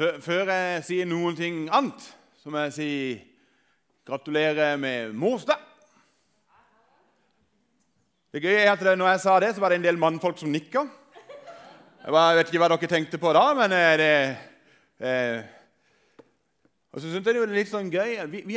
Før, 0.00 0.48
jeg 0.48 0.84
sier 0.86 1.04
noen 1.04 1.34
ting 1.36 1.56
annet, 1.76 2.00
så 2.40 2.48
må 2.48 2.62
jeg 2.62 2.72
si 2.72 2.92
gratulerer 4.08 4.78
med 4.80 5.10
morsdag. 5.12 5.60
Det 8.32 8.40
gøye 8.40 8.62
er 8.62 8.70
at 8.72 8.84
når 8.96 9.10
jeg 9.10 9.20
sa 9.26 9.34
det, 9.44 9.50
så 9.52 9.60
var 9.60 9.74
det 9.74 9.82
en 9.82 9.84
del 9.84 10.00
mannfolk 10.00 10.40
som 10.40 10.48
nikka. 10.48 10.86
Jeg, 12.00 12.16
vet 12.16 12.48
ikke 12.48 12.62
hva 12.64 12.70
dere 12.72 12.90
tenkte 12.94 13.20
på 13.20 13.34
da, 13.36 13.44
men 13.60 13.76
eh, 13.76 13.90
det 14.00 14.08
eh, 15.04 15.44
Og 16.94 17.00
så 17.02 17.04
synes 17.04 17.20
jeg 17.20 17.36
det 17.36 17.44
er 17.44 17.54
litt 17.58 17.68
sånn 17.68 17.92
gøy 17.92 18.16
vi, 18.32 18.42
vi, 18.48 18.56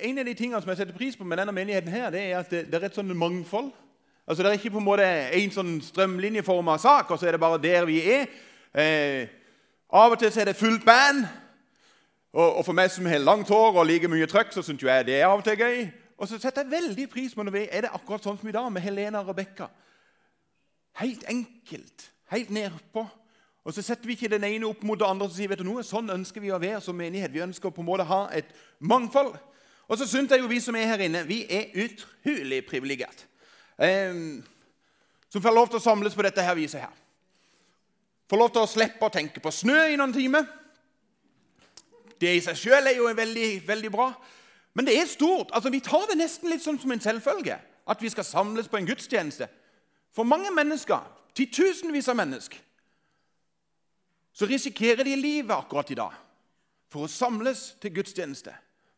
En 0.00 0.18
av 0.18 0.24
de 0.24 0.32
tingene 0.34 0.64
som 0.64 0.72
jeg 0.72 0.80
setter 0.80 0.96
pris 0.96 1.20
på 1.20 1.28
med 1.28 1.44
denne 1.44 1.52
menigheten, 1.52 1.92
her, 1.92 2.08
det 2.08 2.24
er 2.30 2.40
at 2.40 2.48
det, 2.48 2.66
det 2.72 2.80
er 2.80 2.88
et 2.88 2.96
sånn 2.96 3.12
mangfold. 3.12 3.68
Altså 4.24 4.40
Det 4.40 4.48
er 4.48 4.60
ikke 4.62 4.78
på 4.78 4.80
en 4.80 4.88
måte 4.88 5.12
en 5.12 5.56
sånn 5.60 5.76
strømlinjeforma 5.92 6.80
sak, 6.80 7.12
og 7.12 7.20
så 7.20 7.28
er 7.28 7.36
det 7.36 7.44
bare 7.44 7.60
der 7.60 7.84
vi 7.92 8.00
er. 8.16 8.30
Eh, 8.72 9.42
av 9.90 10.14
og 10.14 10.18
til 10.18 10.40
er 10.40 10.50
det 10.50 10.56
fullt 10.56 10.84
band. 10.84 11.24
Og, 12.34 12.56
og 12.58 12.64
for 12.66 12.74
meg 12.74 12.90
som 12.90 13.06
har 13.06 13.22
langt 13.22 13.48
hår 13.48 13.78
og 13.78 13.86
like 13.86 14.08
mye 14.10 14.26
trøkk, 14.26 14.52
så 14.52 14.62
syns 14.62 14.82
jeg 14.82 15.06
det 15.06 15.20
er 15.20 15.28
av 15.28 15.38
og 15.38 15.44
til 15.46 15.58
gøy. 15.58 15.84
Og 16.18 16.28
så 16.28 16.38
setter 16.38 16.62
jeg 16.62 16.70
veldig 16.70 17.08
pris 17.10 17.34
på 17.34 17.42
når 17.42 17.54
vi 17.54 17.66
er 17.70 17.86
det 17.86 17.92
akkurat 17.94 18.24
sånn 18.24 18.38
som 18.38 18.48
i 18.48 18.54
dag, 18.54 18.70
med 18.72 18.82
Helena 18.82 19.22
og 19.22 19.30
Rebekka. 19.32 19.68
Helt 21.00 21.24
enkelt. 21.30 22.08
Helt 22.30 22.50
nedpå. 22.54 23.04
Og 23.64 23.74
så 23.74 23.82
setter 23.82 24.06
vi 24.06 24.16
ikke 24.18 24.28
den 24.28 24.44
ene 24.44 24.68
opp 24.68 24.82
mot 24.84 24.98
det 25.00 25.06
andre 25.08 25.26
og 25.26 25.34
sier 25.34 25.48
vet 25.48 25.62
du 25.62 25.66
noe, 25.66 25.82
sånn 25.86 26.12
ønsker 26.12 26.42
vi 26.42 26.52
å 26.52 26.60
være 26.60 26.82
som 26.84 26.96
menighet. 26.98 27.32
Vi 27.32 27.42
ønsker 27.44 27.72
på 27.72 27.82
en 27.82 27.88
måte 27.88 28.04
å 28.04 28.10
ha 28.10 28.22
et 28.36 28.50
mangfold. 28.78 29.32
Og 29.88 30.00
så 30.00 30.08
syns 30.08 30.32
jeg 30.32 30.42
jo 30.42 30.50
vi 30.50 30.60
som 30.64 30.76
er 30.76 30.90
her 30.90 31.04
inne, 31.06 31.24
vi 31.28 31.42
er 31.48 31.72
utrolig 31.84 32.62
privilegert. 32.68 33.24
Eh, 33.78 34.42
som 35.32 35.42
får 35.42 35.56
lov 35.56 35.70
til 35.70 35.80
å 35.80 35.86
samles 35.86 36.14
på 36.16 36.24
dette 36.24 36.44
her 36.44 36.56
viset 36.58 36.84
her. 36.84 36.92
Få 38.30 38.38
lov 38.40 38.52
til 38.54 38.64
å 38.64 38.70
slippe 38.70 39.04
å 39.04 39.12
tenke 39.12 39.42
på 39.42 39.52
snø 39.52 39.76
i 39.92 39.98
noen 40.00 40.14
timer. 40.14 40.46
Det 42.20 42.30
i 42.36 42.42
seg 42.44 42.56
sjøl 42.56 42.88
er 42.88 42.96
jo 42.96 43.10
veldig, 43.12 43.48
veldig 43.66 43.90
bra. 43.92 44.08
Men 44.74 44.88
det 44.88 44.96
er 44.98 45.06
stort. 45.06 45.52
Altså, 45.52 45.70
Vi 45.70 45.80
tar 45.80 46.06
det 46.10 46.18
nesten 46.18 46.50
litt 46.50 46.62
sånn 46.64 46.78
som 46.80 46.92
en 46.92 47.00
selvfølge 47.00 47.58
at 47.86 48.02
vi 48.02 48.08
skal 48.08 48.24
samles 48.24 48.68
på 48.68 48.78
en 48.80 48.86
gudstjeneste. 48.88 49.48
For 50.14 50.24
mange 50.24 50.50
mennesker, 50.54 51.02
titusenvis 51.34 52.08
av 52.08 52.16
mennesker, 52.16 52.58
så 54.34 54.46
risikerer 54.46 55.04
de 55.04 55.16
livet 55.16 55.54
akkurat 55.54 55.90
i 55.90 55.98
dag 55.98 56.14
for 56.90 57.06
å 57.06 57.10
samles 57.10 57.74
til 57.82 57.92
gudstjeneste. 57.94 58.54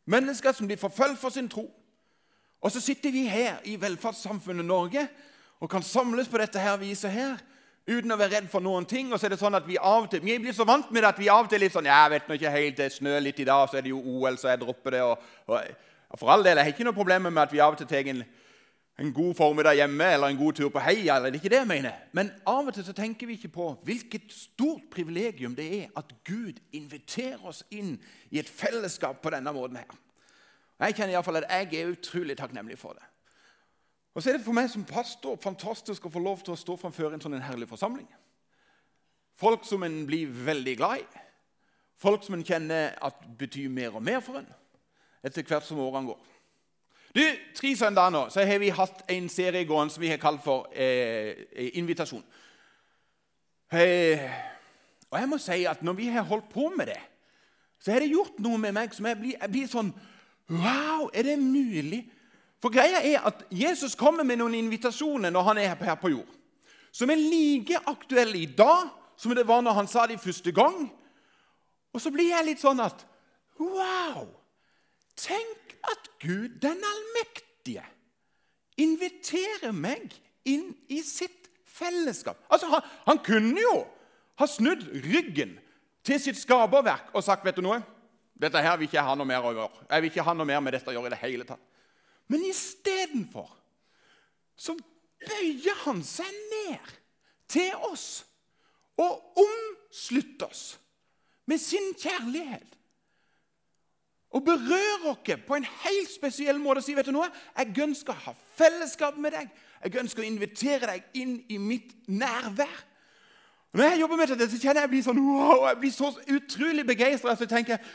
Mennesker 0.06 0.54
som 0.54 0.68
blir 0.68 0.80
forfulgt 0.80 1.20
for 1.20 1.34
sin 1.34 1.48
tro. 1.48 1.66
Og 2.60 2.72
så 2.72 2.80
sitter 2.80 3.12
vi 3.12 3.26
her 3.28 3.58
i 3.64 3.76
velferdssamfunnet 3.80 4.64
Norge 4.64 5.02
og 5.60 5.70
kan 5.70 5.84
samles 5.84 6.28
på 6.28 6.38
dette 6.40 6.60
her 6.60 6.76
viset 6.80 7.12
her 7.12 7.36
uten 7.86 8.12
å 8.12 8.18
være 8.18 8.36
redd 8.36 8.48
for 8.50 8.64
noen 8.64 8.86
ting. 8.88 9.12
Og 9.12 9.20
så 9.20 9.28
er 9.28 9.34
det 9.34 9.40
sånn 9.40 9.58
at 9.58 9.66
Vi 9.68 9.78
av 9.78 10.06
og 10.06 10.10
til, 10.10 10.22
vi 10.24 10.38
blir 10.42 10.56
så 10.56 10.66
vant 10.68 10.90
med 10.90 11.02
det 11.02 11.12
at 11.12 11.20
vi 11.20 11.30
av 11.32 11.46
og 11.46 11.50
til 11.50 11.60
er 11.60 11.66
litt 11.66 11.76
sånn 11.76 11.90
jeg 11.90 12.14
vet 12.14 12.28
nå 12.28 12.38
ikke 12.38 12.56
helt, 12.56 12.80
det 12.80 12.92
snør 12.94 13.20
litt 13.22 13.40
i 13.40 13.48
dag, 13.48 13.68
så 13.68 13.78
er 13.78 13.86
det 13.86 13.94
jo 13.94 14.00
OL, 14.00 14.38
så 14.38 14.50
jeg 14.52 14.62
dropper 14.62 14.96
det. 14.96 15.04
Og, 15.06 15.54
og 15.54 16.18
For 16.18 16.32
all 16.32 16.44
del, 16.44 16.58
jeg 16.58 16.68
har 16.68 16.74
ikke 16.74 16.88
noe 16.88 16.96
problem 16.96 17.30
med 17.30 17.42
at 17.42 17.54
vi 17.54 17.62
av 17.62 17.76
og 17.76 17.80
til 17.80 17.88
tar 17.90 18.10
en, 18.10 18.22
en, 18.98 19.12
god 19.14 19.34
formiddag 19.38 19.78
hjemme 19.78 20.10
eller 20.16 20.32
en 20.32 20.38
god 20.40 20.58
tur 20.58 20.70
på 20.74 20.82
heia. 20.82 21.16
eller 21.16 21.30
det 21.30 21.38
er 21.38 21.44
ikke 21.44 21.54
det 21.54 21.62
jeg 21.62 21.72
mener. 21.72 22.00
Men 22.12 22.32
av 22.46 22.66
og 22.66 22.74
til 22.74 22.86
så 22.86 22.94
tenker 22.96 23.30
vi 23.30 23.38
ikke 23.38 23.54
på 23.54 23.68
hvilket 23.86 24.32
stort 24.34 24.88
privilegium 24.90 25.54
det 25.54 25.66
er 25.82 25.86
at 25.96 26.14
Gud 26.24 26.58
inviterer 26.72 27.44
oss 27.44 27.62
inn 27.70 27.98
i 28.30 28.40
et 28.42 28.50
fellesskap 28.50 29.22
på 29.22 29.34
denne 29.34 29.52
måten 29.54 29.78
her. 29.78 30.02
Jeg 30.80 30.96
kjenner 30.96 31.16
i 31.16 31.22
fall 31.24 31.38
at 31.40 31.48
jeg 31.48 31.80
er 31.80 31.92
utrolig 31.94 32.36
takknemlig 32.36 32.76
for 32.78 32.98
det. 32.98 33.05
Og 34.16 34.22
så 34.22 34.30
er 34.30 34.38
det 34.38 34.46
for 34.46 34.56
meg 34.56 34.70
som 34.72 34.84
pastor 34.88 35.36
fantastisk 35.36 36.06
å 36.08 36.10
få 36.12 36.20
lov 36.24 36.40
til 36.40 36.54
å 36.54 36.56
stå 36.56 36.78
framfor 36.80 37.12
en 37.12 37.20
sånn 37.20 37.36
en 37.36 37.44
herlig 37.44 37.68
forsamling. 37.68 38.06
Folk 39.36 39.66
som 39.68 39.84
en 39.84 39.98
blir 40.08 40.30
veldig 40.32 40.76
glad 40.78 41.02
i. 41.02 41.24
Folk 42.00 42.24
som 42.24 42.38
en 42.38 42.44
kjenner 42.44 42.94
at 43.04 43.20
betyr 43.36 43.68
mer 43.68 43.92
og 43.92 44.04
mer 44.04 44.22
for 44.24 44.40
en 44.40 44.48
etter 45.26 45.44
hvert 45.44 45.66
som 45.66 45.82
årene 45.82 46.08
går. 46.08 46.24
Du, 47.16 47.22
Tre 47.56 47.74
søndager 47.76 48.12
nå 48.14 48.24
så 48.32 48.44
har 48.46 48.60
vi 48.62 48.72
hatt 48.72 49.04
en 49.12 49.28
serie 49.32 49.68
gående 49.68 49.92
som 49.92 50.04
vi 50.04 50.12
har 50.12 50.20
kalt 50.22 50.40
for 50.44 50.70
eh, 50.72 51.36
Invitasjon. 51.76 52.24
Eh, 53.76 54.24
og 55.10 55.20
jeg 55.20 55.28
må 55.28 55.38
si 55.42 55.64
at 55.66 55.82
Når 55.82 55.96
vi 55.98 56.06
har 56.14 56.22
holdt 56.28 56.48
på 56.52 56.68
med 56.70 56.86
det, 56.92 57.00
så 57.82 57.92
har 57.92 58.00
det 58.00 58.12
gjort 58.14 58.38
noe 58.40 58.60
med 58.62 58.76
meg 58.76 58.94
som 58.94 59.08
jeg 59.10 59.18
blir, 59.20 59.36
jeg 59.40 59.52
blir 59.52 59.68
sånn 59.68 59.90
Wow, 60.46 61.10
er 61.12 61.26
det 61.26 61.40
mulig 61.42 62.04
for 62.66 62.74
greia 62.74 62.98
er 62.98 63.22
at 63.28 63.44
Jesus 63.54 63.94
kommer 63.94 64.26
med 64.26 64.40
noen 64.40 64.56
invitasjoner 64.58 65.30
når 65.30 65.44
han 65.46 65.58
er 65.62 65.74
her 65.86 65.98
på 66.00 66.10
jord, 66.10 66.30
som 66.90 67.10
er 67.12 67.20
like 67.20 67.78
aktuelle 67.86 68.40
i 68.40 68.48
dag 68.58 68.88
som 69.16 69.34
det 69.38 69.46
var 69.46 69.62
når 69.62 69.76
han 69.78 69.88
sa 69.90 70.06
det 70.10 70.18
første 70.18 70.50
gang. 70.52 70.88
Og 71.94 72.02
så 72.02 72.10
blir 72.10 72.32
jeg 72.32 72.48
litt 72.48 72.62
sånn 72.62 72.82
at 72.82 73.06
Wow! 73.56 74.26
Tenk 75.16 75.76
at 75.86 76.10
Gud, 76.20 76.58
den 76.60 76.82
allmektige, 76.84 77.86
inviterer 78.76 79.72
meg 79.72 80.10
inn 80.44 80.74
i 80.92 80.98
sitt 81.06 81.46
fellesskap. 81.64 82.42
Altså, 82.52 82.68
Han, 82.68 82.82
han 83.06 83.22
kunne 83.24 83.62
jo 83.62 83.78
ha 84.42 84.50
snudd 84.50 84.82
ryggen 85.06 85.54
til 86.04 86.20
sitt 86.20 86.36
skaperverk 86.42 87.14
og 87.14 87.24
sagt 87.24 87.46
vet 87.46 87.56
du 87.56 87.64
noe, 87.64 87.78
dette 88.36 88.60
her 88.60 88.76
vil 88.76 88.90
ikke 88.90 88.98
jeg 88.98 89.08
ha 89.08 89.16
noe 89.16 89.30
mer 89.30 89.46
å 89.46 89.54
gjøre. 89.54 89.86
Jeg 89.86 90.02
vil 90.02 90.12
ikke 90.12 90.26
ha 90.26 90.36
noe 90.36 90.50
mer 90.50 90.60
med 90.66 90.76
dette 90.76 90.90
å 90.92 90.98
gjøre 90.98 91.14
i 91.14 91.14
det 91.14 91.22
hele 91.22 91.48
tatt. 91.48 91.62
Men 92.28 92.44
istedenfor 92.48 93.50
så 94.56 94.74
bøyer 95.26 95.82
han 95.84 96.00
seg 96.04 96.30
ned 96.52 96.94
til 97.50 97.74
oss 97.86 98.24
og 98.96 99.38
omslutter 99.42 100.48
oss 100.48 100.64
med 101.46 101.60
sin 101.62 101.92
kjærlighet. 101.94 102.72
Og 104.34 104.44
berører 104.44 105.06
oss 105.12 105.30
på 105.46 105.54
en 105.54 105.68
helt 105.84 106.10
spesiell 106.10 106.58
måte 106.60 106.82
og 106.82 106.86
sier 106.86 106.98
vet 106.98 107.08
du 107.08 107.14
noe? 107.14 107.28
Jeg 107.56 107.76
ønsker 107.86 108.12
å 108.12 108.24
ha 108.26 108.34
fellesskap 108.58 109.20
med 109.22 109.36
deg. 109.36 109.52
Jeg 109.84 110.00
ønsker 110.02 110.24
å 110.24 110.26
invitere 110.26 110.90
deg 110.90 111.20
inn 111.20 111.38
i 111.52 111.60
mitt 111.62 111.94
nærvær. 112.08 112.82
Og 113.72 113.80
når 113.80 113.90
jeg 113.90 114.00
jobber 114.00 114.16
med 114.16 114.30
dette, 114.32 114.50
så 114.50 114.58
kjenner 114.60 114.86
jeg 114.86 114.90
blir 114.94 115.04
sånn, 115.04 115.18
wow, 115.20 115.66
jeg 115.68 115.78
blir 115.82 115.92
så 115.92 116.10
utrolig 116.32 116.84
begeistra. 116.88 117.36
Så 117.36 117.48
tenker 117.50 117.76
jeg, 117.76 117.90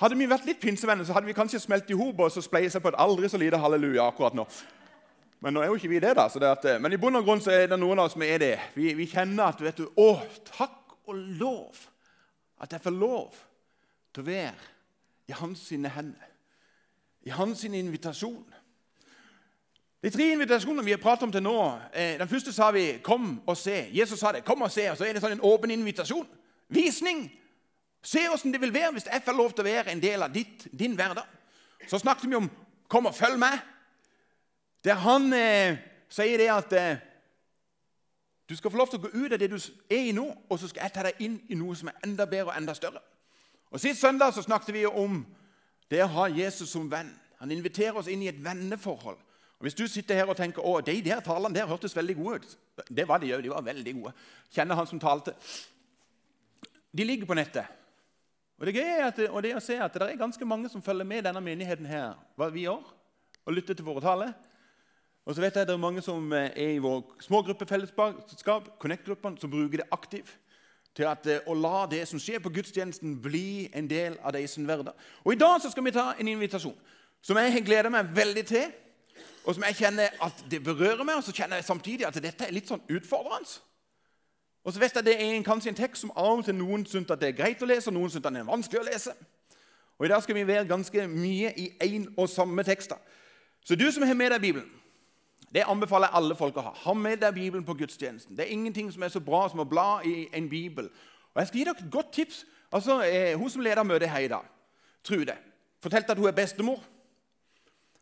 hadde 0.00 0.18
vi 0.18 0.28
vært 0.28 0.46
litt 0.48 0.60
pinsevenner, 0.60 1.04
så 1.04 1.16
hadde 1.16 1.28
vi 1.28 1.36
kanskje 1.36 1.60
smelt 1.62 1.90
i 1.90 1.96
hop 1.96 2.20
og 2.20 2.32
så 2.32 2.42
spleisa 2.44 2.80
på 2.80 2.92
et 2.92 2.98
aldri 3.00 3.28
så 3.32 3.40
lite 3.40 3.60
halleluja 3.60 4.06
akkurat 4.06 4.36
nå. 4.36 4.46
Men 5.40 5.54
nå 5.54 5.62
er 5.62 5.70
jo 5.70 5.76
ikke 5.78 5.92
vi 5.92 6.00
det, 6.00 6.14
da. 6.16 6.28
Det 6.28 6.48
at, 6.48 6.66
men 6.80 6.92
i 6.92 7.00
bunn 7.00 7.16
og 7.18 7.24
grunn 7.24 7.42
så 7.44 7.52
er 7.52 7.68
det 7.70 7.78
noen 7.80 8.00
av 8.00 8.08
oss 8.08 8.16
som 8.16 8.24
er 8.24 8.38
det. 8.40 8.54
Vi, 8.74 8.92
vi 8.96 9.08
kjenner 9.10 9.52
at 9.52 9.60
vet 9.62 9.82
du, 9.82 9.86
Å, 10.00 10.08
takk 10.48 10.96
og 11.06 11.20
lov 11.40 11.84
at 12.60 12.72
jeg 12.72 12.82
får 12.82 12.96
lov 12.96 13.36
til 14.14 14.24
å 14.24 14.26
være 14.26 14.70
i 15.28 15.36
hans 15.36 15.66
sine 15.68 15.92
hender. 15.92 16.32
I 17.26 17.34
hans 17.36 17.60
sine 17.60 17.78
invitasjon. 17.82 18.44
De 20.02 20.12
tre 20.12 20.28
invitasjonene 20.32 20.84
vi 20.86 20.94
har 20.94 21.02
pratet 21.02 21.26
om 21.26 21.32
til 21.34 21.42
nå 21.42 21.56
eh, 21.90 22.14
Den 22.20 22.28
første 22.28 22.52
sa 22.52 22.70
vi 22.70 22.98
'kom 23.02 23.40
og 23.46 23.56
se'. 23.56 23.90
Jesus 23.92 24.20
sa 24.20 24.32
det. 24.32 24.44
'Kom 24.44 24.62
og 24.62 24.70
se'. 24.70 24.90
Og 24.90 24.96
så 24.96 25.04
er 25.04 25.12
det 25.12 25.22
sånn 25.22 25.32
en 25.32 25.40
åpen 25.40 25.70
invitasjon. 25.70 26.28
Visning. 26.68 27.32
Se 28.06 28.22
åssen 28.30 28.52
det 28.54 28.60
vil 28.62 28.74
være 28.74 28.92
hvis 28.94 29.08
jeg 29.10 29.22
får 29.26 29.34
lov 29.34 29.50
til 29.52 29.64
å 29.64 29.66
være 29.66 29.90
en 29.90 30.02
del 30.02 30.22
av 30.22 30.30
ditt, 30.34 30.68
din 30.70 30.94
hverdag. 30.94 31.26
Så 31.90 31.98
snakket 31.98 32.30
vi 32.30 32.38
om 32.38 32.50
'kom 32.88 33.06
og 33.06 33.14
følg 33.14 33.38
meg', 33.38 33.58
der 34.84 34.94
han 34.94 35.32
eh, 35.32 35.78
sier 36.08 36.38
det 36.38 36.50
at 36.50 36.72
eh, 36.72 36.96
du 38.48 38.56
skal 38.56 38.70
få 38.70 38.76
lov 38.76 38.88
til 38.90 38.98
å 38.98 39.02
gå 39.02 39.08
ut 39.12 39.32
av 39.32 39.38
det 39.38 39.50
du 39.50 39.56
er 39.90 40.06
i 40.06 40.12
nå, 40.12 40.36
og 40.48 40.58
så 40.58 40.68
skal 40.68 40.82
jeg 40.82 40.92
ta 40.92 41.02
deg 41.02 41.14
inn 41.18 41.40
i 41.48 41.54
noe 41.54 41.74
som 41.76 41.88
er 41.88 41.98
enda 42.04 42.26
bedre 42.26 42.52
og 42.52 42.56
enda 42.56 42.74
større. 42.74 43.00
Og 43.70 43.80
Sist 43.80 44.00
søndag 44.00 44.34
så 44.34 44.42
snakket 44.42 44.74
vi 44.74 44.86
om 44.86 45.26
det 45.90 46.04
å 46.04 46.06
ha 46.06 46.28
Jesus 46.28 46.70
som 46.70 46.90
venn. 46.90 47.10
Han 47.38 47.50
inviterer 47.50 47.98
oss 47.98 48.06
inn 48.06 48.22
i 48.22 48.28
et 48.28 48.44
venneforhold. 48.44 49.18
Og 49.58 49.62
Hvis 49.64 49.74
du 49.74 49.86
sitter 49.88 50.14
her 50.14 50.30
og 50.30 50.36
tenker 50.36 50.62
å, 50.62 50.80
de 50.80 51.00
der 51.02 51.20
talene 51.20 51.54
der 51.54 51.66
hørtes 51.66 51.96
veldig 51.96 52.16
gode 52.16 52.36
ut 52.36 52.56
Det 52.88 53.08
var 53.08 53.18
de 53.18 53.34
òg. 53.34 53.42
De 53.42 53.50
var 53.50 53.62
veldig 53.62 53.94
gode. 53.94 54.12
Kjenner 54.52 54.74
han 54.74 54.86
som 54.86 55.00
talte. 55.00 55.34
De 56.92 57.04
ligger 57.04 57.26
på 57.26 57.34
nettet. 57.34 57.66
Og 58.58 58.66
Det 58.66 58.74
gøye 58.74 58.98
er 58.98 59.06
at, 59.10 59.18
og 59.28 59.42
det 59.44 59.52
å 59.56 59.60
se 59.60 59.76
at 59.76 59.94
det 59.94 60.06
er 60.06 60.20
ganske 60.20 60.48
mange 60.48 60.68
som 60.72 60.82
følger 60.82 61.04
med 61.04 61.26
denne 61.26 61.42
menigheten 61.44 61.86
her, 61.86 62.14
hva 62.36 62.48
vi 62.52 62.64
gjør, 62.64 62.86
og 63.44 63.52
lytter 63.52 63.76
til 63.76 63.84
våre 63.84 64.00
taler. 64.00 64.32
Og 65.26 65.34
så 65.34 65.42
vet 65.42 65.58
jeg 65.58 65.66
at 65.66 65.68
det 65.68 65.74
er 65.74 65.82
mange 65.82 66.02
som 66.02 66.32
er 66.32 66.54
i 66.56 66.78
vår 66.78 67.02
smågruppefellesskap, 67.26 68.70
Connect-gruppene, 68.80 69.40
som 69.40 69.50
bruker 69.50 69.82
det 69.82 69.88
aktivt 69.92 70.32
til 70.96 71.04
at, 71.04 71.26
eh, 71.26 71.44
å 71.46 71.54
la 71.54 71.86
det 71.90 72.06
som 72.08 72.18
skjer 72.18 72.40
på 72.40 72.52
gudstjenesten, 72.54 73.18
bli 73.20 73.68
en 73.74 73.88
del 73.88 74.16
av 74.24 74.32
deres 74.32 74.56
hverdag. 74.56 74.94
Og 75.24 75.32
I 75.32 75.36
dag 75.36 75.60
så 75.60 75.70
skal 75.70 75.84
vi 75.84 75.92
ta 75.92 76.14
en 76.18 76.28
invitasjon 76.28 76.76
som 77.22 77.36
jeg 77.36 77.64
gleder 77.64 77.90
meg 77.90 78.08
veldig 78.16 78.46
til, 78.46 78.72
og 79.44 79.54
som 79.54 79.64
jeg 79.66 79.76
kjenner 79.76 80.14
at 80.22 80.44
det 80.50 80.62
berører 80.64 81.04
meg, 81.04 81.16
og 81.16 81.24
så 81.26 81.34
kjenner 81.34 81.56
jeg 81.60 81.68
samtidig 81.68 82.06
at 82.06 82.22
dette 82.22 82.46
er 82.46 82.54
litt 82.54 82.70
sånn 82.70 82.82
utfordrende. 82.88 83.60
Og 84.66 84.72
så 84.72 84.80
vet 84.82 84.96
jeg 84.98 85.04
Det 85.04 85.14
er 85.14 85.42
kanskje 85.46 85.70
en 85.70 85.78
tekst 85.78 86.02
som 86.02 86.10
av 86.16 86.40
og 86.40 86.44
til 86.44 86.56
noen 86.58 86.82
syns 86.86 87.06
det 87.06 87.28
er 87.28 87.36
greit 87.38 87.60
å 87.62 87.68
lese, 87.70 87.86
og 87.86 87.94
noen 87.94 88.10
syns 88.10 88.24
den 88.24 88.36
er 88.40 88.48
vanskelig 88.48 88.80
å 88.80 88.88
lese. 88.88 89.12
Og 89.98 90.06
I 90.06 90.08
dag 90.10 90.22
skal 90.22 90.34
vi 90.34 90.46
være 90.46 90.66
ganske 90.66 91.06
mye 91.08 91.52
i 91.56 91.68
én 91.86 92.08
og 92.16 92.28
samme 92.28 92.64
tekster. 92.66 92.98
Så 93.64 93.78
du 93.78 93.86
som 93.92 94.02
har 94.02 94.14
med 94.14 94.34
deg 94.34 94.40
Bibelen, 94.40 94.66
det 95.54 95.62
anbefaler 95.70 96.10
jeg 96.10 96.18
alle 96.18 96.36
folk 96.36 96.56
å 96.58 96.64
ha. 96.66 96.72
Ha 96.82 96.94
med 96.94 97.22
deg 97.22 97.34
Bibelen 97.34 97.64
på 97.64 97.76
gudstjenesten. 97.78 98.36
Det 98.36 98.44
er 98.44 98.52
ingenting 98.52 98.90
som 98.92 99.02
er 99.02 99.14
så 99.14 99.22
bra 99.22 99.46
som 99.48 99.62
å 99.62 99.68
bla 99.68 100.02
i 100.04 100.26
en 100.34 100.48
bibel. 100.50 100.90
Og 101.34 101.40
Jeg 101.40 101.46
skal 101.46 101.58
gi 101.58 101.64
dere 101.64 101.78
et 101.78 101.90
godt 101.92 102.12
tips 102.12 102.44
Altså, 102.72 103.02
eh, 103.02 103.38
Hun 103.38 103.50
som 103.50 103.62
leder 103.62 103.82
møtet 103.82 104.10
her 104.10 104.18
i 104.18 104.28
dag, 104.28 104.42
Trude, 105.04 105.36
fortalte 105.80 106.12
at 106.12 106.18
hun 106.18 106.26
er 106.26 106.32
bestemor. 106.32 106.82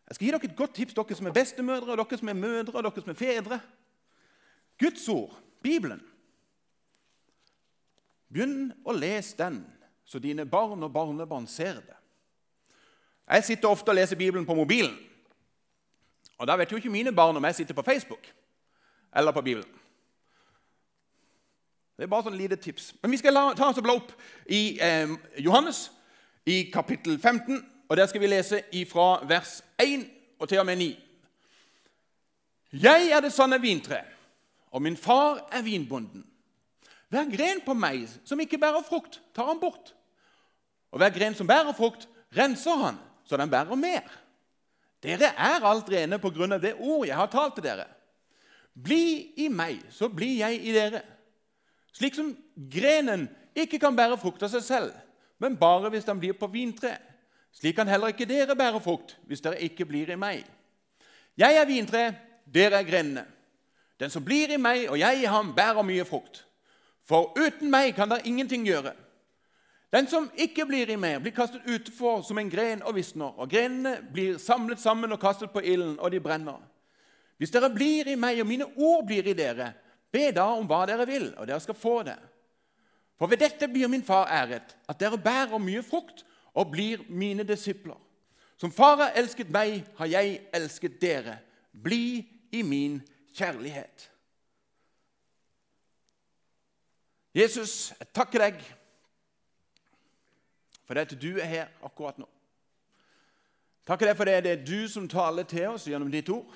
Jeg 0.08 0.14
skal 0.14 0.25
gi 0.25 0.31
dere 0.32 0.44
et 0.44 0.56
godt 0.56 0.75
tips, 0.75 0.94
dere 0.94 1.14
som 1.14 1.26
er 1.26 1.32
bestemødre, 1.32 1.96
dere 1.96 2.19
som 2.19 2.28
er 2.28 2.32
mødre, 2.32 2.75
og 2.75 2.82
dere 2.82 3.02
som 3.02 3.10
er 3.10 3.14
fedre. 3.14 3.60
Guds 4.81 5.08
ord, 5.08 5.37
Bibelen. 5.62 6.00
Begynn 8.34 8.72
å 8.82 8.92
lese 8.92 9.36
den, 9.38 9.60
så 10.04 10.19
dine 10.19 10.42
barn 10.46 10.82
og 10.82 10.92
barnebarn 10.92 11.46
ser 11.46 11.78
det. 11.78 11.98
Jeg 13.31 13.44
sitter 13.44 13.70
ofte 13.70 13.92
og 13.92 13.96
leser 13.96 14.19
Bibelen 14.19 14.46
på 14.46 14.56
mobilen. 14.58 14.96
Og 16.38 16.46
Da 16.46 16.56
vet 16.56 16.72
jo 16.72 16.76
ikke 16.76 16.90
mine 16.90 17.12
barn 17.14 17.36
om 17.36 17.44
jeg 17.44 17.54
sitter 17.54 17.75
på 17.75 17.82
Facebook 17.82 18.26
eller 19.14 19.32
på 19.32 19.42
Bibelen. 19.42 19.70
Det 21.96 22.02
er 22.02 22.10
bare 22.10 22.26
sånn 22.26 22.36
lite 22.36 22.56
tips. 22.58 22.90
Men 23.02 23.14
vi 23.14 23.20
skal 23.22 23.38
ta 23.54 23.69
oss 23.69 23.78
og 23.78 23.86
bla 23.86 23.94
opp 23.94 24.10
i 24.50 24.81
eh, 24.82 25.14
Johannes 25.38 25.92
i 26.46 26.64
kapittel 26.75 27.20
15. 27.20 27.62
og 27.88 27.96
Der 27.96 28.10
skal 28.10 28.20
vi 28.20 28.32
lese 28.32 28.64
fra 28.90 29.22
vers 29.31 29.60
1 29.78 30.08
og 30.38 30.48
til 30.48 30.58
og 30.58 30.66
med 30.66 30.82
9. 30.82 30.90
Jeg 32.82 33.10
er 33.14 33.20
det 33.22 33.32
sanne 33.32 33.60
vintre, 33.62 34.00
og 34.75 34.82
min 34.82 34.96
far 34.96 35.46
er 35.52 35.62
vinbonden. 35.62 36.26
Hver 37.14 37.31
gren 37.31 37.61
på 37.62 37.76
meg 37.78 38.08
som 38.26 38.40
ikke 38.43 38.58
bærer 38.58 38.82
frukt, 38.82 39.20
tar 39.37 39.46
han 39.46 39.61
bort. 39.62 39.93
Og 40.90 40.99
hver 40.99 41.12
gren 41.14 41.37
som 41.38 41.46
bærer 41.46 41.75
frukt, 41.76 42.08
renser 42.34 42.81
han, 42.81 42.99
så 43.22 43.38
den 43.38 43.50
bærer 43.50 43.78
mer. 43.78 44.08
Dere 45.05 45.31
er 45.31 45.66
alt 45.69 45.90
rene 45.93 46.19
på 46.19 46.32
grunn 46.34 46.56
av 46.56 46.62
det 46.64 46.72
ord 46.75 47.05
jeg 47.06 47.14
har 47.14 47.31
talt 47.31 47.55
til 47.55 47.66
dere. 47.66 47.84
Bli 48.75 49.34
i 49.44 49.46
meg, 49.52 49.84
så 49.94 50.08
blir 50.11 50.40
jeg 50.40 50.58
i 50.66 50.72
dere. 50.75 51.05
Slik 51.94 52.16
som 52.19 52.32
grenen 52.56 53.28
ikke 53.55 53.78
kan 53.78 53.94
bære 53.94 54.19
frukt 54.19 54.43
av 54.43 54.50
seg 54.50 54.64
selv, 54.67 54.96
men 55.38 55.58
bare 55.60 55.93
hvis 55.94 56.08
den 56.08 56.19
blir 56.19 56.34
på 56.38 56.49
vintre. 56.50 56.96
Slik 57.55 57.76
kan 57.78 57.90
heller 57.90 58.10
ikke 58.10 58.26
dere 58.26 58.56
bære 58.58 58.81
frukt 58.82 59.14
hvis 59.28 59.44
dere 59.44 59.62
ikke 59.62 59.87
blir 59.87 60.10
i 60.10 60.19
meg. 60.19 60.43
Jeg 61.38 61.60
er 61.60 61.70
vintre, 61.70 62.02
dere 62.50 62.81
er 62.81 62.88
grenene. 62.88 63.26
Den 64.02 64.10
som 64.10 64.25
blir 64.26 64.50
i 64.50 64.58
meg 64.58 64.88
og 64.88 64.99
jeg 64.99 65.22
i 65.22 65.31
ham, 65.31 65.55
bærer 65.55 65.87
mye 65.87 66.06
frukt. 66.08 66.43
For 67.04 67.32
uten 67.36 67.70
meg 67.70 67.94
kan 67.96 68.08
dere 68.10 68.24
ingenting 68.26 68.64
gjøre. 68.66 68.94
Den 69.94 70.08
som 70.10 70.26
ikke 70.40 70.66
blir 70.66 70.90
i 70.90 70.98
meg, 70.98 71.20
blir 71.22 71.34
kastet 71.36 71.66
utenfor 71.68 72.24
som 72.26 72.38
en 72.40 72.50
gren 72.50 72.82
og 72.82 72.96
visner. 72.96 73.34
Og 73.38 73.50
grenene 73.50 74.00
blir 74.12 74.40
samlet 74.42 74.80
sammen 74.82 75.12
og 75.14 75.20
kastet 75.22 75.52
på 75.54 75.62
ilden, 75.62 75.98
og 76.00 76.10
de 76.10 76.20
brenner. 76.20 76.58
Hvis 77.38 77.52
dere 77.54 77.70
blir 77.70 78.08
i 78.10 78.16
meg, 78.18 78.40
og 78.42 78.48
mine 78.48 78.66
ord 78.74 79.04
blir 79.06 79.28
i 79.30 79.36
dere, 79.38 79.70
be 80.10 80.30
da 80.34 80.48
om 80.56 80.66
hva 80.66 80.84
dere 80.90 81.06
vil, 81.06 81.28
og 81.38 81.46
dere 81.46 81.62
skal 81.62 81.78
få 81.78 82.00
det. 82.08 82.16
For 83.18 83.30
ved 83.30 83.44
dette 83.44 83.68
blir 83.70 83.90
min 83.90 84.02
far 84.02 84.26
æret, 84.32 84.74
at 84.88 84.98
dere 84.98 85.20
bærer 85.20 85.62
mye 85.62 85.82
frukt 85.86 86.24
og 86.54 86.72
blir 86.72 87.04
mine 87.08 87.46
disipler. 87.46 87.98
Som 88.58 88.72
far 88.74 88.96
har 88.98 89.14
elsket 89.18 89.50
meg, 89.52 89.84
har 89.98 90.10
jeg 90.10 90.40
elsket 90.54 90.98
dere. 91.02 91.38
Bli 91.70 92.24
i 92.54 92.62
min 92.62 93.00
kjærlighet. 93.34 94.10
Jesus, 97.34 97.92
jeg 97.98 98.08
takker 98.14 98.46
deg 98.46 98.60
for 100.84 100.94
det 100.94 101.06
at 101.06 101.16
du 101.19 101.31
er 101.40 101.48
her 101.48 101.72
akkurat 101.82 102.19
nå. 102.20 102.28
Takker 103.88 104.08
deg 104.08 104.16
for 104.16 104.28
det, 104.28 104.36
det 104.44 104.52
er 104.52 104.64
du 104.64 104.88
som 104.88 105.08
taler 105.08 105.46
til 105.48 105.75
oss 105.75 105.88
gjennom 105.88 106.12
ditt 106.12 106.28
ord. 106.32 106.54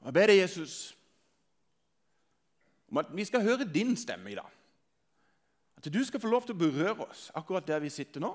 Og 0.00 0.10
Jeg 0.10 0.16
ber 0.16 0.28
deg, 0.28 0.40
Jesus, 0.42 0.96
om 2.90 3.00
at 3.00 3.12
vi 3.14 3.24
skal 3.24 3.44
høre 3.44 3.68
din 3.68 3.94
stemme 3.96 4.32
i 4.32 4.36
dag. 4.36 4.50
At 5.78 5.88
du 5.92 6.00
skal 6.04 6.20
få 6.20 6.28
lov 6.28 6.44
til 6.44 6.56
å 6.56 6.60
berøre 6.60 7.06
oss 7.08 7.30
akkurat 7.36 7.66
der 7.68 7.80
vi 7.84 7.92
sitter 7.92 8.20
nå. 8.24 8.34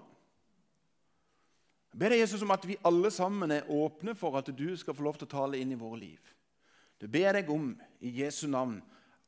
Jeg 1.94 2.02
ber 2.02 2.14
deg, 2.14 2.24
Jesus, 2.24 2.42
om 2.46 2.54
at 2.54 2.66
vi 2.66 2.78
alle 2.86 3.12
sammen 3.14 3.52
er 3.54 3.70
åpne 3.70 4.16
for 4.18 4.38
at 4.38 4.50
du 4.54 4.68
skal 4.78 4.98
få 4.98 5.06
lov 5.06 5.18
til 5.18 5.30
å 5.30 5.36
tale 5.38 5.62
inn 5.62 5.74
i 5.74 5.80
våre 5.80 6.02
liv. 6.02 6.34
Det 7.02 7.10
ber 7.10 7.38
deg 7.38 7.50
om 7.54 7.72
i 8.02 8.12
Jesu 8.22 8.48
navn. 8.50 8.80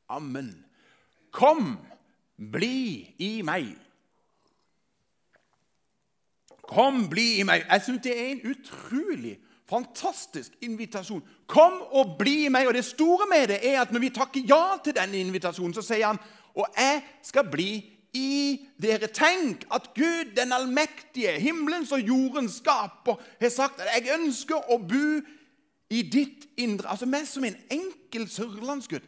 Amen. 0.09 0.51
Kom, 1.31 1.77
bli 2.51 3.15
i 3.19 3.31
meg. 3.45 3.71
Kom, 6.67 7.05
bli 7.09 7.39
i 7.39 7.47
meg. 7.47 7.63
Jeg 7.67 7.85
syns 7.85 8.03
det 8.03 8.13
er 8.15 8.27
en 8.33 8.43
utrolig 8.51 9.37
fantastisk 9.71 10.55
invitasjon. 10.63 11.23
Kom 11.47 11.79
og 11.95 12.17
bli 12.19 12.45
i 12.45 12.51
meg. 12.51 12.67
Og 12.67 12.75
det 12.75 12.85
store 12.87 13.27
med 13.31 13.47
det 13.53 13.61
er 13.63 13.81
at 13.81 13.91
når 13.91 14.05
vi 14.05 14.13
takker 14.15 14.47
ja 14.47 14.77
til 14.83 14.95
denne 14.95 15.19
invitasjonen, 15.23 15.75
så 15.75 15.83
sier 15.85 16.11
han 16.11 16.21
og 16.51 16.67
jeg 16.75 16.99
skal 17.23 17.47
bli 17.47 17.69
i 18.13 18.59
dere. 18.81 19.07
Tenk 19.07 19.63
at 19.71 19.93
Gud, 19.95 20.33
den 20.35 20.51
allmektige, 20.51 21.37
himmelens 21.39 21.93
og 21.95 22.03
jordens 22.03 22.59
skaper, 22.59 23.21
har 23.39 23.53
sagt 23.53 23.79
at 23.79 23.93
jeg 23.95 24.17
ønsker 24.17 24.71
å 24.71 24.79
bo 24.83 25.21
i 25.91 26.01
ditt 26.03 26.49
indre. 26.59 26.91
Altså 26.91 27.07
meg 27.07 27.27
som 27.27 27.47
en 27.47 27.55
enkel 27.71 28.27
sørlandsgutt 28.31 29.07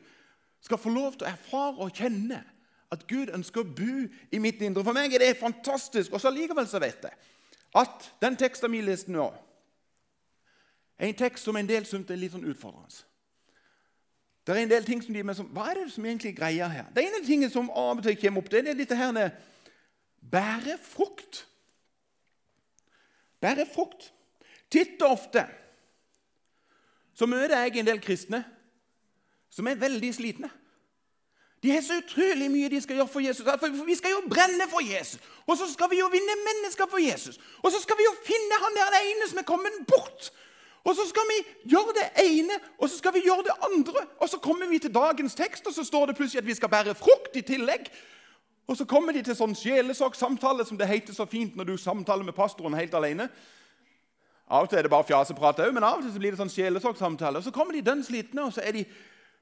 skal 0.63 0.79
få 0.79 0.91
lov 0.93 1.17
til 1.17 1.27
å 1.27 1.31
erfare 1.31 1.83
og 1.83 1.93
kjenne 1.95 2.39
at 2.93 3.05
Gud 3.09 3.31
ønsker 3.33 3.63
å 3.63 3.71
bo 3.75 4.03
i 4.31 4.41
mitt 4.41 4.61
indre. 4.63 4.83
For 4.85 4.95
meg 4.95 5.13
er 5.13 5.25
det 5.25 5.37
fantastisk. 5.39 6.13
Og 6.13 6.21
så 6.21 6.31
likevel 6.31 6.67
så 6.69 6.81
vet 6.83 7.07
jeg 7.09 7.31
at 7.73 8.11
den 8.21 8.35
teksten 8.37 8.69
vi 8.69 8.83
leste 8.85 9.11
nå, 9.11 9.31
er 11.01 11.09
en 11.09 11.17
tekst 11.17 11.47
som 11.47 11.57
en 11.57 11.67
del 11.67 11.87
syns 11.89 12.11
er 12.13 12.19
litt 12.21 12.35
sånn 12.35 12.45
utfordrende. 12.45 13.01
Det 14.45 14.53
er 14.53 14.61
en 14.61 14.69
del 14.69 14.85
ting 14.85 15.01
som 15.01 15.15
de 15.15 15.23
med 15.23 15.37
som, 15.37 15.47
Hva 15.55 15.69
er 15.71 15.79
det 15.79 15.93
som 15.93 16.05
egentlig 16.05 16.35
greier 16.37 16.69
her? 16.69 16.85
Det 16.93 17.01
ene 17.01 17.23
tingen 17.25 17.49
som 17.49 17.71
av 17.71 17.97
og 17.97 18.03
til 18.05 18.17
kommer 18.19 18.43
opp, 18.43 18.51
det 18.51 18.61
er 18.61 18.77
dette 18.77 18.97
her 18.99 19.13
med 19.15 19.31
bære 20.31 20.77
frukt. 20.83 21.45
Bære 23.41 23.65
frukt. 23.73 24.11
Titt 24.71 25.01
og 25.01 25.17
ofte 25.17 25.47
så 27.13 27.27
møter 27.29 27.59
jeg 27.61 27.77
en 27.77 27.87
del 27.87 28.01
kristne 28.01 28.41
som 29.53 29.67
er 29.69 29.79
veldig 29.79 30.11
slitne. 30.15 30.49
De 31.63 31.71
har 31.71 31.83
så 31.85 31.95
utrolig 32.01 32.49
mye 32.51 32.69
de 32.73 32.81
skal 32.83 32.97
gjøre 32.99 33.07
for 33.07 33.23
Jesus. 33.23 33.45
For 33.45 33.85
Vi 33.87 33.95
skal 33.95 34.11
jo 34.11 34.23
brenne 34.27 34.65
for 34.67 34.83
Jesus. 34.83 35.21
Og 35.47 35.55
så 35.57 35.69
skal 35.71 35.87
vi 35.93 36.01
jo 36.01 36.09
vinne 36.11 36.35
mennesker 36.43 36.89
for 36.91 36.99
Jesus. 36.99 37.37
Og 37.61 37.71
så 37.71 37.79
skal 37.79 37.95
vi 37.99 38.03
jo 38.03 38.15
finne 38.25 38.57
han 38.59 38.79
der 38.79 38.97
ene 38.99 39.29
som 39.29 39.39
er 39.39 39.47
kommet 39.47 39.77
bort. 39.87 40.33
Og 40.83 40.95
så 40.97 41.05
skal 41.07 41.23
vi 41.29 41.37
gjøre 41.71 41.93
det 41.95 42.09
ene, 42.25 42.57
og 42.77 42.89
så 42.89 42.97
skal 42.97 43.13
vi 43.15 43.23
gjøre 43.23 43.45
det 43.47 43.55
andre. 43.63 44.03
Og 44.19 44.29
så 44.29 44.37
kommer 44.43 44.67
vi 44.67 44.81
til 44.83 44.91
dagens 44.91 45.35
tekst, 45.35 45.67
og 45.67 45.73
så 45.73 45.83
står 45.83 46.05
det 46.05 46.17
plutselig 46.17 46.41
at 46.41 46.49
vi 46.49 46.57
skal 46.57 46.69
bære 46.69 46.95
frukt 46.99 47.39
i 47.39 47.41
tillegg. 47.41 47.87
Og 48.67 48.77
så 48.77 48.85
kommer 48.85 49.15
de 49.15 49.23
til 49.23 49.35
sånn 49.35 49.55
sjelesorgsamtale, 49.55 50.65
som 50.67 50.77
det 50.77 50.87
heter 50.91 51.15
så 51.15 51.25
fint 51.25 51.55
når 51.55 51.71
du 51.71 51.77
samtaler 51.79 52.27
med 52.27 52.35
pastoren 52.35 52.75
helt 52.75 52.93
alene. 52.99 53.29
Av 54.51 54.67
og 54.67 54.69
til 54.69 54.81
er 54.81 54.83
det 54.83 54.91
bare 54.91 55.07
fjaseprat 55.07 55.63
òg, 55.63 55.71
men 55.71 55.87
av 55.87 56.01
og 56.01 56.03
til 56.03 56.11
så 56.11 56.19
blir 56.19 56.35
det 56.35 56.43
sånn 56.43 56.51
sjelesorgsamtale. 56.51 57.39
Og 57.39 57.47
så 57.47 57.55
kommer 57.55 57.75
de 57.75 57.85
dønn 57.87 58.03
slitne, 58.03 58.43
og 58.43 58.51
så 58.51 58.67
er 58.67 58.75
de 58.75 58.85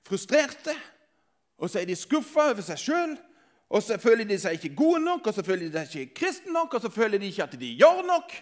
frustrerte, 0.08 0.76
og 1.62 1.70
så 1.70 1.82
er 1.82 1.90
de 1.90 1.96
skuffa 1.96 2.50
over 2.52 2.66
seg 2.66 2.80
sjøl. 2.82 3.18
Og 3.72 3.84
så 3.84 3.96
føler 4.02 4.28
de 4.28 4.36
seg 4.42 4.58
ikke 4.58 4.76
gode 4.76 5.00
nok, 5.06 5.28
og 5.28 5.36
så 5.36 5.44
føler 5.48 5.70
de 5.70 5.84
seg 5.88 6.08
ikke 6.08 6.18
kristne 6.26 6.52
nok, 6.52 6.74
og 6.76 6.82
så 6.84 6.90
føler 6.92 7.22
de 7.22 7.30
ikke 7.32 7.46
at 7.46 7.54
de 7.60 7.70
gjør 7.80 8.02
nok. 8.04 8.34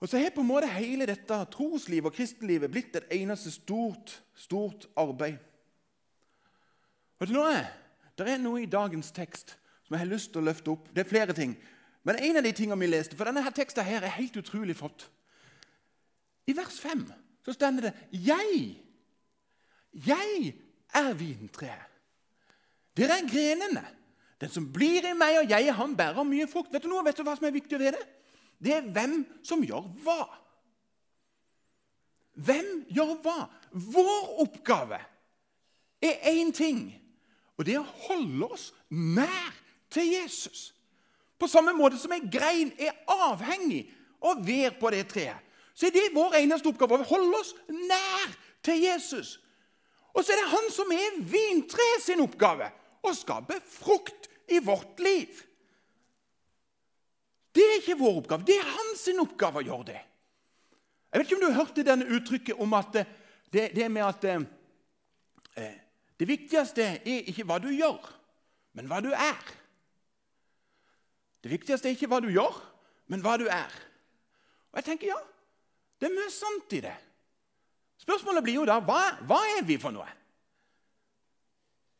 Og 0.00 0.08
så 0.08 0.18
har 0.18 0.32
på 0.34 0.42
en 0.42 0.48
måte 0.48 0.68
hele 0.68 1.06
dette 1.08 1.38
troslivet 1.52 2.10
og 2.10 2.16
kristenlivet 2.16 2.72
blitt 2.72 2.96
et 2.98 3.12
eneste 3.16 3.52
stort, 3.54 4.16
stort 4.34 4.88
arbeid. 4.98 5.38
Vet 7.20 7.30
du 7.30 7.36
noe? 7.38 7.62
Det 8.16 8.26
er 8.28 8.42
noe 8.42 8.64
i 8.64 8.70
dagens 8.70 9.12
tekst 9.14 9.54
som 9.86 9.94
jeg 9.94 10.02
har 10.02 10.10
lyst 10.10 10.32
til 10.32 10.42
å 10.42 10.48
løfte 10.48 10.72
opp. 10.72 10.88
Det 10.92 11.04
er 11.04 11.08
flere 11.08 11.36
ting. 11.36 11.54
Men 12.06 12.18
en 12.22 12.40
av 12.40 12.44
de 12.44 12.52
tingene 12.56 12.80
vi 12.80 12.90
leste, 12.90 13.16
for 13.16 13.28
denne 13.28 13.44
her 13.44 13.54
teksten 13.54 13.86
her 13.86 14.04
er 14.04 14.18
helt 14.18 14.36
utrolig 14.38 14.76
flott. 14.78 15.06
I 16.46 16.54
vers 16.56 16.78
5 16.82 17.06
så 17.46 17.54
stender 17.54 17.88
det 17.88 17.94
'Jeg' 18.12 18.85
'Jeg 19.96 20.54
er 20.94 21.12
vintreet. 21.14 21.92
Dere 22.96 23.18
er 23.18 23.28
grenene. 23.28 23.84
Den 24.40 24.50
som 24.52 24.72
blir 24.72 25.04
i 25.04 25.14
meg, 25.16 25.38
og 25.38 25.50
jeg 25.50 25.66
i 25.66 25.72
ham, 25.72 25.96
bærer 25.96 26.22
mye 26.22 26.46
frukt.' 26.48 26.72
Vet 26.72 26.82
du 26.82 26.88
noe? 26.88 27.04
Vet 27.04 27.16
du 27.16 27.22
hva 27.24 27.36
som 27.36 27.46
er 27.48 27.56
viktig 27.56 27.78
ved 27.78 27.96
det? 27.96 28.04
Det 28.60 28.74
er 28.74 28.90
hvem 28.92 29.24
som 29.44 29.64
gjør 29.64 29.88
hva. 30.04 30.20
Hvem 32.36 32.84
gjør 32.92 33.14
hva? 33.24 33.48
Vår 33.72 34.40
oppgave 34.44 35.00
er 36.02 36.20
én 36.32 36.52
ting, 36.52 36.92
og 37.56 37.64
det 37.64 37.74
er 37.74 37.84
å 37.84 37.96
holde 38.08 38.48
oss 38.52 38.72
nær 38.90 39.52
til 39.90 40.12
Jesus. 40.12 40.74
På 41.38 41.48
samme 41.48 41.72
måte 41.76 41.98
som 42.00 42.12
en 42.12 42.30
grein 42.32 42.72
er 42.80 42.96
avhengig 43.08 43.86
av 44.24 44.40
vær 44.44 44.76
på 44.80 44.92
det 44.92 45.06
treet, 45.08 45.40
så 45.76 45.88
er 45.88 45.92
det 45.92 46.14
vår 46.14 46.38
eneste 46.40 46.68
oppgave 46.68 47.00
å 47.00 47.08
holde 47.08 47.40
oss 47.40 47.52
nær 47.68 48.32
til 48.64 48.80
Jesus. 48.80 49.36
Og 50.16 50.24
så 50.24 50.32
er 50.32 50.40
det 50.40 50.52
han 50.54 50.70
som 50.72 50.92
er 50.96 51.18
vintreet 51.28 52.04
sin 52.04 52.22
oppgave 52.24 52.70
å 53.04 53.12
skape 53.14 53.58
frukt 53.68 54.30
i 54.48 54.60
vårt 54.64 55.00
liv. 55.04 55.42
Det 57.56 57.64
er 57.64 57.78
ikke 57.80 57.98
vår 58.00 58.20
oppgave. 58.22 58.46
Det 58.48 58.56
er 58.56 58.68
hans 58.68 59.04
oppgave 59.20 59.60
å 59.60 59.66
gjøre 59.66 59.88
det. 59.92 60.00
Jeg 61.12 61.20
vet 61.20 61.28
ikke 61.28 61.38
om 61.38 61.44
du 61.44 61.56
hørte 61.56 61.84
denne 61.86 62.08
uttrykket 62.16 62.60
om 62.60 62.74
at 62.76 62.96
det, 63.52 63.70
det 63.76 63.86
med 63.92 64.04
at 64.04 64.24
eh, 64.28 64.42
eh, 65.56 65.76
det 66.20 66.28
viktigste 66.28 66.84
er 66.98 67.30
ikke 67.30 67.46
hva 67.48 67.60
du 67.62 67.70
gjør, 67.72 68.00
men 68.76 68.88
hva 68.90 69.00
du 69.04 69.12
er. 69.12 69.52
Det 71.44 71.52
viktigste 71.52 71.88
er 71.88 71.96
ikke 71.96 72.08
hva 72.10 72.20
du 72.24 72.28
gjør, 72.32 72.56
men 73.12 73.24
hva 73.24 73.36
du 73.40 73.46
er. 73.48 73.72
Og 74.72 74.80
jeg 74.80 74.88
tenker, 74.90 75.12
ja, 75.12 75.20
det 76.00 76.08
er 76.08 76.16
mye 76.16 76.32
sant 76.32 76.76
i 76.76 76.82
det. 76.84 76.96
Spørsmålet 78.06 78.44
blir 78.46 78.60
jo 78.60 78.66
da 78.68 78.78
hva, 78.86 79.00
hva 79.26 79.40
er 79.56 79.64
vi 79.66 79.80
for 79.82 79.94
noe? 79.94 80.06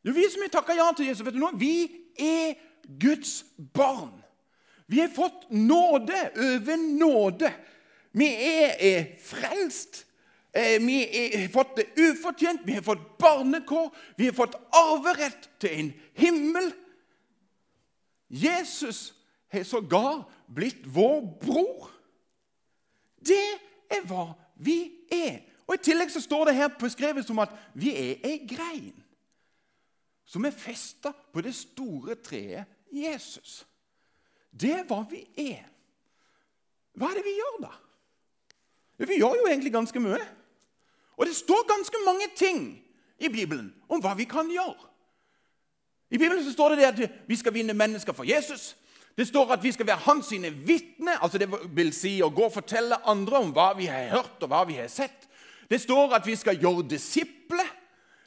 Jo, 0.07 0.15
Vi 0.15 0.29
som 0.31 0.45
takka 0.55 0.77
ja 0.79 0.87
til 0.95 1.09
Jesus, 1.09 1.25
vet 1.27 1.35
du 1.35 1.43
noe? 1.43 1.59
vi 1.59 1.91
er 2.15 2.55
Guds 2.87 3.45
barn. 3.75 4.15
Vi 4.87 5.01
har 5.01 5.11
fått 5.11 5.49
nåde 5.51 6.21
over 6.39 6.77
nåde. 6.79 7.51
Vi 8.15 8.29
er, 8.31 8.77
er 8.79 9.09
frelst. 9.19 10.05
Eh, 10.55 10.79
vi 10.79 11.01
har 11.35 11.49
fått 11.53 11.77
det 11.77 11.89
ufortjent. 11.99 12.63
Vi 12.65 12.79
har 12.79 12.83
fått 12.87 13.19
barnekår. 13.19 13.91
Vi 14.17 14.31
har 14.31 14.33
fått 14.33 14.55
arverett 14.71 15.51
til 15.59 15.75
en 15.81 15.93
himmel. 16.15 16.71
Jesus 18.29 19.13
har 19.53 19.65
sågar 19.65 20.23
blitt 20.55 20.87
vår 20.87 21.21
bror. 21.43 21.91
Det 23.27 23.43
er 23.91 24.07
hva 24.07 24.31
vi 24.55 24.79
er. 25.11 25.43
Og 25.67 25.75
I 25.75 25.83
tillegg 25.83 26.13
så 26.15 26.23
står 26.23 26.49
det 26.49 26.59
her 26.59 26.69
beskrevet 26.79 27.27
som 27.27 27.39
at 27.43 27.53
vi 27.75 27.91
er 27.91 28.25
ei 28.27 28.39
grein 28.47 28.95
som 30.27 30.45
er 30.45 30.55
festa 30.55 31.13
på 31.15 31.43
det 31.45 31.55
store 31.55 32.17
treet 32.19 32.67
Jesus. 32.91 33.61
Det 34.51 34.73
er 34.75 34.87
hva 34.89 35.05
vi 35.11 35.23
er. 35.39 35.63
Hva 36.97 37.11
er 37.13 37.21
det 37.21 37.27
vi 37.27 37.37
gjør, 37.37 37.61
da? 37.63 37.73
Vi 39.07 39.21
gjør 39.21 39.37
jo 39.39 39.47
egentlig 39.47 39.73
ganske 39.73 40.01
mye. 40.01 40.23
Og 41.17 41.29
det 41.29 41.37
står 41.37 41.69
ganske 41.69 42.01
mange 42.05 42.29
ting 42.37 42.65
i 43.19 43.29
Bibelen 43.29 43.69
om 43.89 44.03
hva 44.03 44.17
vi 44.17 44.27
kan 44.29 44.51
gjøre. 44.51 44.91
I 46.11 46.19
Bibelen 46.19 46.43
så 46.45 46.53
står 46.53 46.77
det 46.77 46.89
at 46.89 47.01
vi 47.29 47.37
skal 47.37 47.55
vinne 47.55 47.75
mennesker 47.75 48.15
for 48.17 48.27
Jesus. 48.27 48.75
Det 49.17 49.27
står 49.29 49.53
at 49.53 49.63
vi 49.63 49.73
skal 49.73 49.87
være 49.87 50.05
hans 50.05 50.27
sine 50.27 50.51
vitner, 50.51 51.19
altså 51.23 51.39
det 51.39 51.49
vil 51.77 51.93
si 51.97 52.19
å 52.23 52.31
gå 52.31 52.49
og 52.49 52.53
fortelle 52.53 52.99
andre 53.09 53.41
om 53.41 53.53
hva 53.57 53.71
vi 53.77 53.89
har 53.89 54.11
hørt 54.13 54.43
og 54.43 54.51
hva 54.53 54.65
vi 54.69 54.77
har 54.81 54.91
sett. 54.93 55.26
Det 55.71 55.81
står 55.81 56.15
at 56.19 56.27
vi 56.27 56.37
skal 56.37 56.59
gjøre 56.61 56.87
disipler. 56.91 57.71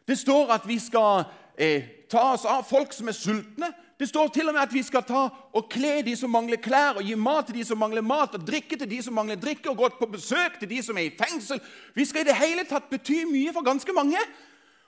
Det 0.07 0.17
står 0.17 0.51
at 0.51 0.67
vi 0.67 0.79
skal 0.79 1.23
eh, 1.57 1.83
ta 2.09 2.31
oss 2.33 2.45
av 2.49 2.65
folk 2.67 2.93
som 2.95 3.07
er 3.07 3.17
sultne. 3.17 3.69
Det 3.99 4.07
står 4.07 4.29
til 4.31 4.47
og 4.47 4.55
med 4.55 4.63
at 4.63 4.73
vi 4.73 4.81
skal 4.83 5.03
ta 5.03 5.25
og 5.27 5.65
kle 5.71 5.97
de 6.07 6.15
som 6.15 6.31
mangler 6.31 6.61
klær, 6.63 6.97
og 6.97 7.03
gi 7.03 7.15
mat 7.19 7.49
til 7.49 7.57
de 7.59 7.65
som 7.67 7.79
mangler 7.81 8.01
mat, 8.01 8.35
og 8.35 8.45
drikke 8.47 8.77
til 8.79 8.87
de 8.89 9.01
som 9.03 9.13
mangler 9.13 9.35
drikke, 9.35 9.69
og 9.69 9.77
gå 9.77 9.89
på 9.99 10.07
besøk 10.13 10.55
til 10.59 10.71
de 10.71 10.79
som 10.83 10.97
er 10.97 11.09
i 11.09 11.15
fengsel. 11.19 11.59
Vi 11.95 12.05
skal 12.07 12.23
i 12.23 12.29
det 12.29 12.37
hele 12.39 12.63
tatt 12.67 12.87
bety 12.91 13.25
mye 13.27 13.51
for 13.53 13.67
ganske 13.67 13.95
mange. 13.95 14.21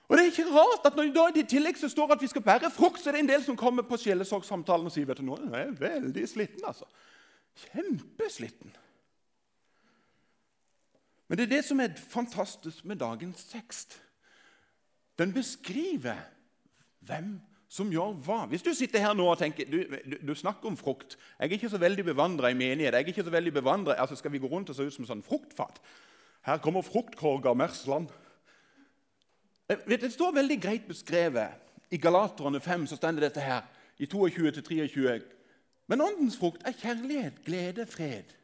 Og 0.08 0.16
det 0.16 0.24
er 0.24 0.30
ikke 0.32 0.52
rart 0.52 0.86
at 0.88 0.96
når 0.96 1.12
det 1.32 1.44
i 1.44 1.50
tillegg 1.54 1.78
så 1.80 1.88
står 1.88 2.16
at 2.16 2.22
vi 2.22 2.28
skal 2.32 2.44
bære 2.44 2.72
frukt, 2.72 3.00
så 3.00 3.10
er 3.10 3.16
det 3.16 3.24
en 3.26 3.30
del 3.34 3.44
som 3.44 3.56
kommer 3.56 3.84
på 3.86 4.00
sjelesorgsamtalen 4.00 4.88
og 4.88 4.92
sier 4.92 5.06
vet 5.08 5.20
du 5.20 5.28
nå, 5.28 5.38
jeg 5.44 5.68
er 5.68 5.76
veldig 5.78 6.24
sliten. 6.28 6.64
altså. 6.68 6.88
Kjempesliten. 7.68 8.74
Men 11.32 11.38
det 11.40 11.44
er 11.46 11.54
det 11.54 11.64
som 11.64 11.80
er 11.80 11.94
fantastisk 11.96 12.84
med 12.84 12.98
dagens 13.00 13.46
tekst. 13.48 13.94
Den 15.16 15.30
beskriver 15.32 16.18
hvem 17.00 17.38
som 17.72 17.88
gjør 17.88 18.18
hva. 18.26 18.42
Hvis 18.50 18.66
du 18.66 18.74
sitter 18.76 19.00
her 19.00 19.14
nå 19.16 19.30
og 19.32 19.38
tenker 19.40 19.64
du, 19.64 19.78
du, 20.04 20.18
du 20.28 20.34
snakker 20.36 20.68
om 20.68 20.76
frukt 20.76 21.16
Jeg 21.38 21.46
er 21.46 21.54
ikke 21.56 21.70
så 21.72 21.80
veldig 21.80 22.04
bevandra 22.04 22.50
i 22.52 22.58
menighet. 22.58 22.92
jeg 22.92 23.00
er 23.00 23.14
ikke 23.14 23.24
så 23.24 23.32
veldig 23.32 23.52
bevandret, 23.52 23.96
altså 23.96 24.16
Skal 24.16 24.32
vi 24.32 24.42
gå 24.44 24.46
rundt 24.46 24.68
og 24.68 24.76
se 24.76 24.84
ut 24.84 24.92
som 24.92 25.08
sånn 25.08 25.24
fruktfat? 25.24 25.80
Her 26.44 26.60
kommer 26.60 26.84
fruktkorger 26.84 27.56
Mersland. 27.56 28.12
Eh, 29.72 29.88
det 29.88 30.12
står 30.12 30.36
veldig 30.36 30.60
greit 30.60 30.84
beskrevet. 30.84 31.56
I 31.90 31.96
Galaterne 31.96 32.60
5 32.60 32.86
så 32.92 33.00
står 33.00 33.24
dette 33.24 33.40
her, 33.40 33.64
i 33.98 34.04
22-23. 34.04 35.16
Men 35.88 36.04
åndens 36.04 36.36
frukt 36.36 36.60
er 36.68 36.76
kjærlighet, 36.76 37.40
glede, 37.44 37.86
fred. 37.86 38.36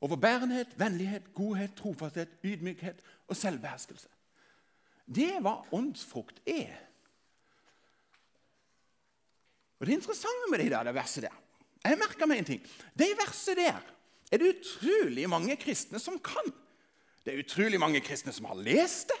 Overbærenhet, 0.00 0.74
vennlighet, 0.78 1.34
godhet, 1.34 1.74
trofasthet, 1.74 2.28
ydmykhet 2.44 3.00
og 3.28 3.36
selvbeherskelse. 3.36 4.08
Det 5.08 5.26
er 5.34 5.42
hva 5.42 5.56
åndsfrukt 5.74 6.42
er. 6.46 6.76
Og 9.78 9.86
Det 9.86 9.94
interessante 9.94 10.50
med 10.50 10.58
det 10.58 10.70
der, 10.70 10.82
det 10.82 10.94
verset 10.94 11.22
der 11.22 11.36
Jeg 11.84 11.98
merka 11.98 12.26
meg 12.26 12.38
en 12.38 12.44
ting. 12.44 12.62
Det 12.98 13.14
verset 13.18 13.56
der 13.56 13.78
er 14.32 14.38
det 14.38 14.56
utrolig 14.58 15.28
mange 15.30 15.56
kristne 15.56 15.98
som 15.98 16.18
kan. 16.18 16.52
Det 17.24 17.34
er 17.34 17.44
utrolig 17.44 17.78
mange 17.80 18.00
kristne 18.00 18.32
som 18.32 18.44
har 18.50 18.58
lest 18.58 19.08
det. 19.08 19.20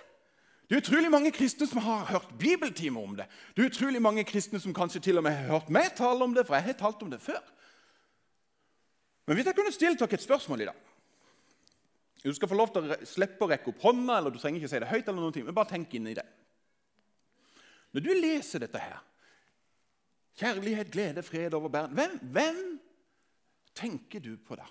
Det 0.68 0.76
er 0.76 0.82
utrolig 0.82 1.10
mange 1.10 1.30
kristne 1.32 1.66
som 1.66 1.78
har 1.80 2.04
hørt 2.10 2.34
bibeltimer 2.38 3.00
om 3.00 3.14
det. 3.16 3.24
Det 3.56 3.64
er 3.64 3.70
utrolig 3.70 4.02
mange 4.02 4.24
kristne 4.24 4.60
som 4.60 4.74
kanskje 4.74 5.00
til 5.00 5.16
og 5.16 5.24
med 5.24 5.32
har 5.32 5.54
hørt 5.54 5.70
meg 5.72 5.94
tale 5.96 6.24
om 6.24 6.34
det, 6.36 6.44
for 6.46 6.58
jeg 6.58 6.66
har 6.66 6.76
talt 6.76 7.02
om 7.02 7.10
det 7.10 7.22
før. 7.24 7.40
Men 9.28 9.36
hvis 9.36 9.50
jeg 9.50 9.56
kunne 9.58 9.74
stilt 9.74 10.00
dere 10.00 10.16
et 10.16 10.24
spørsmål 10.24 10.64
i 10.64 10.68
dag 10.70 10.86
Du 12.24 12.32
skal 12.34 12.48
få 12.48 12.56
lov 12.56 12.72
til 12.72 12.88
å 12.88 12.96
slippe 13.06 13.44
å 13.44 13.50
rekke 13.50 13.70
opp 13.70 13.84
hånda, 13.84 14.16
eller 14.18 14.32
du 14.32 14.40
trenger 14.40 14.62
ikke 14.62 14.72
si 14.72 14.80
det 14.80 14.88
høyt, 14.90 15.04
eller 15.06 15.20
noe, 15.22 15.44
men 15.44 15.54
bare 15.54 15.70
tenk 15.70 15.92
inn 15.94 16.08
i 16.10 16.16
det. 16.16 16.24
Når 17.94 18.04
du 18.04 18.10
leser 18.16 18.64
dette 18.64 18.80
her 18.82 18.98
Kjærlighet, 20.38 20.90
glede, 20.94 21.22
fred 21.26 21.54
over 21.58 21.70
bæren 21.72 21.94
hvem, 21.98 22.12
hvem 22.30 22.58
tenker 23.74 24.22
du 24.22 24.36
på 24.38 24.54
da? 24.58 24.66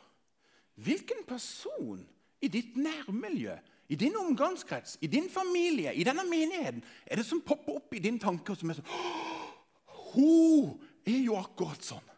Hvilken 0.80 1.26
person 1.28 2.00
i 2.40 2.48
ditt 2.52 2.78
nærmiljø, 2.80 3.56
i 3.92 3.96
din 4.00 4.16
omgangskrets, 4.16 4.98
i 5.02 5.10
din 5.12 5.28
familie, 5.30 5.92
i 5.92 6.06
denne 6.08 6.24
menigheten 6.28 6.84
er 7.06 7.20
det 7.20 7.26
som 7.28 7.42
popper 7.44 7.82
opp 7.82 7.96
i 7.96 8.04
din 8.04 8.20
tanke, 8.20 8.54
og 8.54 8.60
som 8.60 8.72
er 8.72 8.80
sånn 8.80 8.92
Hun 10.14 10.78
er 11.08 11.20
jo 11.26 11.36
akkurat 11.40 11.84
sånn. 11.84 12.14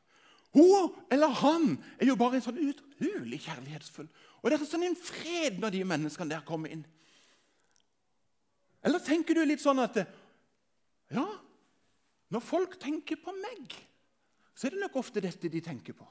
Hun 0.55 0.95
eller 1.13 1.35
han 1.43 1.75
er 1.99 2.09
jo 2.09 2.17
bare 2.17 2.39
en 2.39 2.45
sånn 2.45 2.61
utrolig 2.63 3.41
kjærlighetsfull. 3.43 4.07
Og 4.41 4.49
det 4.49 4.57
er 4.57 4.65
sånn 4.65 4.87
en 4.87 4.97
fred 4.97 5.59
når 5.61 5.75
de 5.75 5.83
menneskene 5.85 6.33
der 6.33 6.45
kommer 6.47 6.73
inn. 6.73 6.85
Eller 8.85 9.03
tenker 9.03 9.37
du 9.37 9.43
litt 9.45 9.63
sånn 9.63 9.81
at 9.83 10.01
Ja, 11.09 11.25
når 12.29 12.43
folk 12.45 12.75
tenker 12.81 13.17
på 13.17 13.33
meg, 13.33 13.73
så 14.53 14.67
er 14.67 14.75
det 14.75 14.81
nok 14.83 14.99
ofte 15.01 15.21
dette 15.23 15.49
de 15.49 15.61
tenker 15.65 15.95
på. 15.97 16.05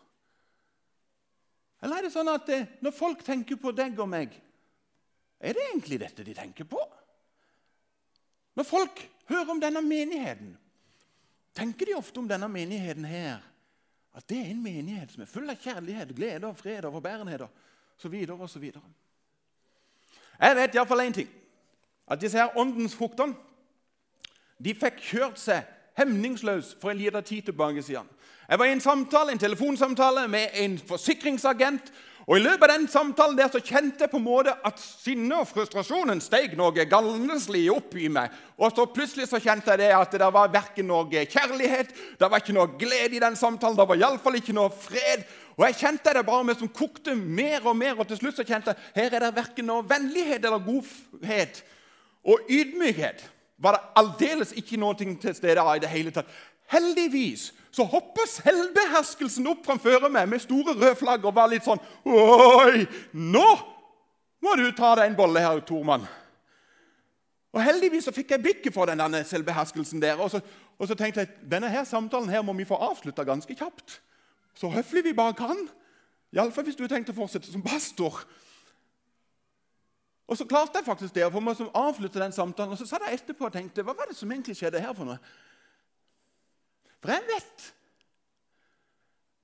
Eller 1.78 2.00
er 2.00 2.08
det 2.08 2.14
sånn 2.14 2.30
at 2.32 2.48
når 2.82 2.94
folk 2.94 3.22
tenker 3.22 3.60
på 3.62 3.70
deg 3.76 3.98
og 4.02 4.10
meg, 4.10 4.32
er 5.38 5.54
det 5.54 5.66
egentlig 5.68 6.00
dette 6.02 6.26
de 6.26 6.34
tenker 6.34 6.66
på? 6.66 6.80
Når 8.58 8.66
folk 8.66 9.04
hører 9.30 9.52
om 9.54 9.60
denne 9.62 9.84
menigheten, 9.86 10.56
tenker 11.54 11.86
de 11.86 11.94
ofte 11.94 12.18
om 12.18 12.26
denne 12.26 12.48
menigheten 12.50 13.06
her 13.06 13.44
at 14.18 14.26
det 14.28 14.38
er 14.38 14.50
en 14.50 14.62
menighet 14.62 15.12
som 15.14 15.22
er 15.22 15.30
full 15.30 15.50
av 15.50 15.60
kjærlighet, 15.62 16.10
glede 16.16 16.46
og 16.48 16.56
fred 16.58 16.84
og 16.88 16.96
forbærenhet 16.96 17.44
osv. 17.46 18.14
osv. 18.34 18.64
Jeg 20.40 20.56
vet 20.56 20.74
iallfall 20.74 21.04
én 21.04 21.14
ting. 21.14 21.28
At 22.10 22.20
disse 22.20 22.38
her 22.38 22.56
åndens 22.58 22.96
fruktene 22.98 23.36
de 24.58 24.74
fikk 24.74 24.98
kjørt 24.98 25.38
seg 25.38 25.62
hemningsløs 25.98 26.72
for 26.80 26.90
en 26.90 26.98
liten 26.98 27.22
tid 27.22 27.42
tilbake 27.46 27.82
siden. 27.82 28.08
Jeg 28.48 28.58
var 28.58 28.66
i 28.66 28.72
en 28.72 28.80
samtale, 28.80 29.32
en 29.32 29.38
telefonsamtale 29.38 30.26
med 30.28 30.48
en 30.54 30.78
forsikringsagent 30.78 31.92
og 32.28 32.36
I 32.36 32.42
løpet 32.44 32.66
av 32.66 32.74
den 32.74 32.90
samtalen 32.92 33.38
der 33.38 33.48
så 33.48 33.60
kjente 33.64 34.04
jeg 34.04 34.12
på 34.12 34.18
en 34.20 34.26
måte 34.26 34.52
at 34.68 34.76
sinnet 34.76 35.32
og 35.38 35.48
frustrasjonen 35.48 36.18
steg 36.20 36.58
noe 36.58 36.84
galneslig 36.84 37.62
opp 37.72 37.94
i 37.96 38.10
meg. 38.12 38.34
Og 38.60 38.74
så 38.76 38.84
plutselig 38.92 39.30
så 39.30 39.40
kjente 39.40 39.72
jeg 39.72 39.80
det 39.80 39.94
at 39.96 40.12
det 40.12 40.28
var 40.36 40.50
verken 40.52 40.90
noe 40.90 41.22
kjærlighet, 41.24 41.94
det 42.20 42.28
var 42.28 42.42
ikke 42.44 42.56
noe 42.58 42.74
glede 42.76 43.16
i 43.16 43.22
den 43.24 43.38
samtalen, 43.38 43.78
det 43.80 43.88
var 43.88 44.00
iallfall 44.02 44.36
ikke 44.36 44.56
noe 44.58 44.68
fred. 44.76 45.24
Og 45.56 45.64
jeg 45.70 45.78
kjente 45.80 46.12
det 46.18 46.26
bare 46.28 46.44
med 46.44 46.60
som 46.60 46.68
kokte 46.68 47.16
mer 47.16 47.64
og 47.64 47.78
mer, 47.80 47.96
og 47.96 48.04
til 48.10 48.20
slutt 48.20 48.42
så 48.42 48.44
kjente 48.44 48.76
jeg 48.76 48.92
her 49.00 49.16
er 49.16 49.24
det 49.24 49.34
verken 49.40 49.70
noe 49.72 49.88
vennlighet 49.88 50.44
eller 50.44 50.60
godhet. 50.68 51.62
Og 52.28 52.44
ydmykhet 52.52 53.24
var 53.56 53.78
det 53.78 54.02
aldeles 54.02 54.52
ikke 54.52 54.76
noe 54.76 55.00
til 55.00 55.16
stede 55.32 55.64
av 55.64 55.78
i 55.78 55.82
det 55.82 55.96
hele 55.96 56.12
tatt. 56.12 56.28
Heldigvis 56.68 57.54
så 57.74 57.84
hopper 57.84 58.28
selvbeherskelsen 58.30 59.46
opp 59.50 59.66
framfor 59.66 60.08
meg 60.08 60.28
med 60.30 60.40
store 60.42 60.74
røde 60.74 60.94
flagg 60.96 61.26
og 61.28 61.34
var 61.36 61.50
litt 61.52 61.66
sånn 61.66 61.80
Oi! 62.08 62.86
Nå 63.12 63.48
må 64.44 64.54
du 64.56 64.68
ta 64.72 64.94
deg 64.96 65.10
en 65.10 65.18
bolle 65.18 65.42
her, 65.42 65.60
Tormann. 65.66 66.06
Og 67.54 67.62
Heldigvis 67.64 68.06
så 68.06 68.14
fikk 68.14 68.34
jeg 68.34 68.44
blikket 68.44 68.74
for 68.74 68.86
den 68.86 69.00
denne 69.00 69.24
selvbeherskelsen 69.26 70.02
der. 70.02 70.20
Og 70.20 70.30
så, 70.30 70.40
og 70.78 70.88
så, 70.88 70.94
tenkte 70.94 71.24
jeg 71.24 71.48
denne 71.50 71.70
her 71.72 71.86
samtalen 71.88 72.30
her 72.30 72.44
må 72.46 72.54
vi 72.54 72.68
få 72.68 72.78
avslutta 72.90 73.24
ganske 73.26 73.56
kjapt. 73.56 73.98
Så 74.54 74.70
høflig 74.70 75.04
vi 75.04 75.16
bare 75.16 75.34
kan. 75.38 75.64
Iallfall 76.34 76.68
hvis 76.68 76.76
du 76.76 76.84
har 76.84 76.92
tenkt 76.92 77.10
å 77.10 77.16
fortsette 77.16 77.50
som 77.50 77.64
pastor. 77.64 78.20
Og 80.28 80.36
så 80.36 80.44
klarte 80.44 80.78
jeg 80.78 80.84
faktisk 80.86 81.14
det, 81.16 81.24
få 81.32 81.40
meg 81.40 81.60
avslutte 81.72 82.20
den 82.20 82.36
samtalen. 82.36 82.74
Og 82.76 82.78
så 82.78 82.86
satt 82.86 83.06
jeg 83.08 83.16
etterpå 83.16 83.48
og 83.48 83.54
tenkte 83.54 83.82
hva 83.82 83.96
var 83.96 84.10
det 84.10 84.16
som 84.18 84.30
egentlig 84.30 84.58
skjedde 84.58 84.82
her 84.84 84.92
for 84.96 85.08
noe? 85.08 85.18
For 87.02 87.12
jeg 87.14 87.24
vet 87.28 87.68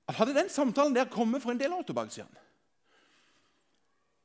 at 0.09 0.17
hadde 0.19 0.35
den 0.35 0.49
samtalen 0.53 0.95
der 0.95 1.09
kommet 1.09 1.41
for 1.41 1.51
en 1.51 1.59
del 1.59 1.73
år 1.73 1.81
tilbake 1.87 2.13
siden, 2.13 2.41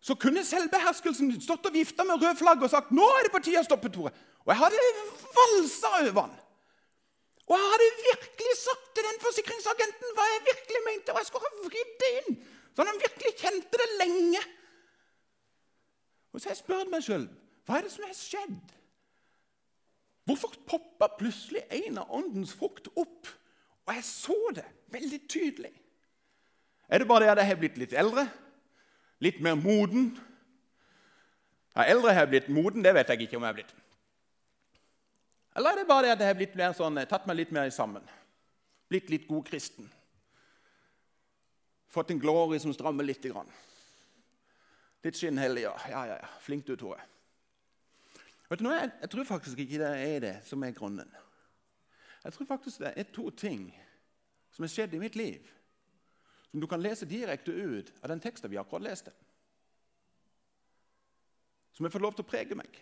så 0.00 0.14
kunne 0.16 0.44
selvbeherskelsen 0.44 1.32
stått 1.44 1.66
og 1.68 1.74
vifta 1.76 2.04
med 2.08 2.22
rød 2.22 2.36
flagg 2.40 2.62
og 2.62 2.70
sagt 2.70 2.90
'Nå 2.90 3.04
er 3.04 3.22
det 3.24 3.32
på 3.32 3.42
tide 3.44 3.60
å 3.60 3.68
stoppe, 3.68 3.88
Tore.' 3.88 4.12
Og 4.44 4.48
jeg 4.52 4.56
hadde 4.56 4.76
valsa 5.36 5.88
over 6.00 6.20
han. 6.20 6.36
Og 7.46 7.58
jeg 7.58 7.70
hadde 7.72 7.88
virkelig 8.10 8.54
sagt 8.56 8.94
til 8.94 9.04
den 9.08 9.20
forsikringsagenten 9.26 10.14
hva 10.16 10.24
jeg 10.32 10.46
virkelig 10.50 10.80
mente, 10.86 11.12
og 11.12 11.18
jeg 11.18 11.26
skulle 11.26 11.46
ha 11.46 11.68
vridd 11.68 11.92
det 12.02 12.10
inn, 12.20 12.36
så 12.74 12.86
han 12.86 13.02
virkelig 13.06 13.32
kjente 13.42 13.80
det 13.82 13.88
lenge. 13.98 14.42
Og 16.32 16.40
så 16.40 16.48
jeg 16.48 16.60
spurt 16.62 16.92
meg 16.92 17.04
sjøl 17.04 17.28
hva 17.66 17.78
er 17.78 17.86
det 17.86 17.92
som 17.92 18.06
har 18.06 18.14
skjedd? 18.16 18.79
Hvorfor 20.28 20.54
poppa 20.68 21.08
plutselig 21.18 21.62
en 21.70 21.98
av 22.02 22.10
åndens 22.14 22.52
frukt 22.54 22.90
opp? 22.94 23.28
Og 23.86 23.94
jeg 23.96 24.04
så 24.06 24.36
det 24.54 24.66
veldig 24.92 25.20
tydelig. 25.28 25.72
Er 26.90 27.02
det 27.02 27.08
bare 27.08 27.24
det 27.24 27.32
at 27.32 27.42
jeg 27.42 27.50
har 27.52 27.60
blitt 27.60 27.78
litt 27.80 27.94
eldre? 27.96 28.26
Litt 29.22 29.40
mer 29.44 29.56
moden? 29.58 30.10
Ja, 31.74 31.86
eldre 31.86 32.14
har 32.14 32.26
blitt 32.30 32.48
moden, 32.50 32.82
det 32.82 32.94
vet 32.96 33.12
jeg 33.12 33.26
ikke 33.26 33.38
om 33.38 33.46
jeg 33.46 33.52
har 33.52 33.58
blitt. 33.60 33.74
Eller 35.56 35.72
er 35.72 35.80
det 35.80 35.88
bare 35.88 36.06
det 36.06 36.12
at 36.14 36.22
jeg 36.24 36.30
har 36.30 36.38
blitt 36.38 36.58
mer 36.58 36.74
sånn, 36.76 36.98
tatt 37.10 37.26
meg 37.30 37.40
litt 37.40 37.54
mer 37.54 37.70
sammen? 37.74 38.04
Blitt 38.90 39.10
litt 39.10 39.26
god 39.28 39.46
kristen? 39.46 39.86
Fått 41.90 42.10
en 42.14 42.22
glory 42.22 42.58
som 42.62 42.74
strammer 42.74 43.06
litt. 43.06 43.22
Grann. 43.26 43.50
Litt 45.04 45.18
skinnhellig, 45.18 45.64
ja. 45.66 45.74
Ja, 45.90 46.04
ja, 46.06 46.18
ja. 46.22 46.28
Flink 46.42 46.66
du, 46.68 46.76
Tore. 46.78 47.02
Vet 48.50 48.58
du? 48.58 48.66
Jeg, 48.72 48.90
jeg 49.00 49.10
tror 49.10 49.24
faktisk 49.24 49.58
ikke 49.62 49.78
det 49.78 49.90
er 50.04 50.20
det 50.24 50.34
som 50.44 50.62
er 50.66 50.74
grunnen. 50.74 51.10
Jeg 52.24 52.32
tror 52.32 52.46
faktisk 52.46 52.82
det 52.82 52.92
er 52.96 53.12
to 53.14 53.30
ting 53.30 53.68
som 54.50 54.66
har 54.66 54.72
skjedd 54.72 54.94
i 54.94 55.00
mitt 55.00 55.16
liv, 55.16 55.46
som 56.50 56.60
du 56.60 56.66
kan 56.66 56.82
lese 56.82 57.06
direkte 57.08 57.54
ut 57.54 57.92
av 58.02 58.10
den 58.10 58.20
teksten 58.20 58.50
vi 58.50 58.58
akkurat 58.58 58.88
leste. 58.88 59.14
Som 61.72 61.86
har 61.86 61.94
fått 61.94 62.02
lov 62.02 62.16
til 62.18 62.26
å 62.26 62.30
prege 62.32 62.58
meg. 62.58 62.80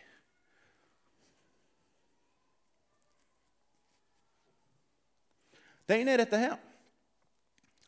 Det 5.89 6.01
ene 6.01 6.17
er 6.17 6.25
dette 6.25 6.41
her. 6.41 6.57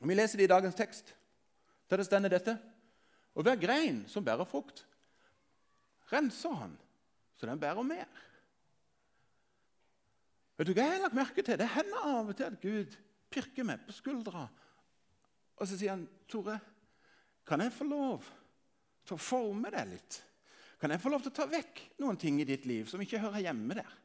Og 0.00 0.08
Vi 0.08 0.14
leser 0.14 0.38
det 0.38 0.46
i 0.46 0.52
dagens 0.52 0.76
tekst. 0.76 1.14
Der 1.90 2.00
det 2.00 2.06
stender 2.06 2.32
dette. 2.32 2.54
Og 3.34 3.44
hver 3.44 3.56
grein 3.60 4.04
som 4.08 4.24
bærer 4.24 4.48
frukt, 4.48 4.84
renser 6.12 6.54
han, 6.56 6.78
så 7.40 7.48
den 7.48 7.60
bærer 7.60 7.82
mer. 7.82 8.08
Vet 10.58 10.68
du 10.68 10.74
hva 10.76 10.84
jeg 10.84 10.98
har 10.98 11.06
lagt 11.06 11.16
merke 11.16 11.40
til? 11.40 11.56
Det 11.56 11.68
hender 11.72 12.02
av 12.04 12.28
og 12.28 12.36
til 12.36 12.44
at 12.50 12.58
Gud 12.60 12.96
pirker 13.32 13.64
meg 13.64 13.80
på 13.86 13.94
skuldra. 13.96 14.42
Og 15.56 15.68
så 15.68 15.78
sier 15.78 15.94
han, 15.94 16.02
'Tore, 16.28 16.58
kan 17.46 17.60
jeg 17.64 17.72
få 17.72 17.86
lov 17.88 18.26
til 19.06 19.16
å 19.16 19.24
forme 19.24 19.70
deg 19.72 19.88
litt?' 19.88 20.18
'Kan 20.80 20.90
jeg 20.90 21.00
få 21.00 21.08
lov 21.08 21.22
til 21.22 21.32
å 21.32 21.38
ta 21.38 21.46
vekk 21.48 21.80
noen 22.00 22.16
ting 22.16 22.40
i 22.40 22.44
ditt 22.44 22.66
liv 22.66 22.86
som 22.88 23.00
ikke 23.00 23.22
hører 23.24 23.40
hjemme 23.40 23.74
der?' 23.74 23.96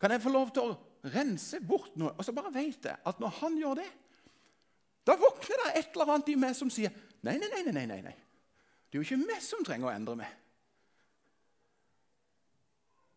'Kan 0.00 0.10
jeg 0.10 0.22
få 0.22 0.32
lov 0.32 0.52
til 0.52 0.62
å 0.62 0.78
rense 1.12 1.60
bort 1.60 1.96
noe?' 1.96 2.14
Og 2.16 2.24
så 2.24 2.32
bare 2.32 2.54
vet 2.54 2.84
jeg 2.84 2.96
at 3.04 3.20
når 3.20 3.28
han 3.28 3.58
gjør 3.58 3.74
det, 3.74 3.90
da 5.04 5.16
våkner 5.20 5.66
det 5.66 5.76
et 5.76 5.92
eller 5.92 6.14
annet 6.14 6.28
i 6.28 6.34
meg 6.34 6.56
som 6.56 6.70
sier, 6.70 6.88
'Nei, 7.22 7.36
nei, 7.36 7.48
nei, 7.48 7.72
nei, 7.72 7.86
nei, 7.86 8.00
nei. 8.00 8.16
det 8.88 8.96
er 8.98 9.02
jo 9.02 9.04
ikke 9.04 9.26
meg 9.26 9.42
som 9.42 9.64
trenger 9.64 9.92
å 9.92 9.94
endre 9.96 10.16
meg.' 10.16 10.43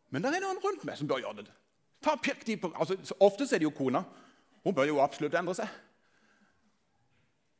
Men 0.09 0.23
det 0.23 0.35
er 0.35 0.45
noen 0.45 0.61
rundt 0.63 0.85
meg 0.87 0.99
som 0.99 1.09
bør 1.09 1.23
gjøre 1.23 1.43
det. 1.43 1.53
Ta 2.03 2.15
pirk 2.21 2.45
de 2.47 2.57
på, 2.61 2.71
altså, 2.75 2.95
Ofte 3.19 3.47
er 3.49 3.59
det 3.59 3.67
jo 3.67 3.75
kona. 3.75 4.03
Hun 4.63 4.75
bør 4.75 4.87
jo 4.89 5.01
absolutt 5.03 5.35
endre 5.35 5.55
seg. 5.57 5.69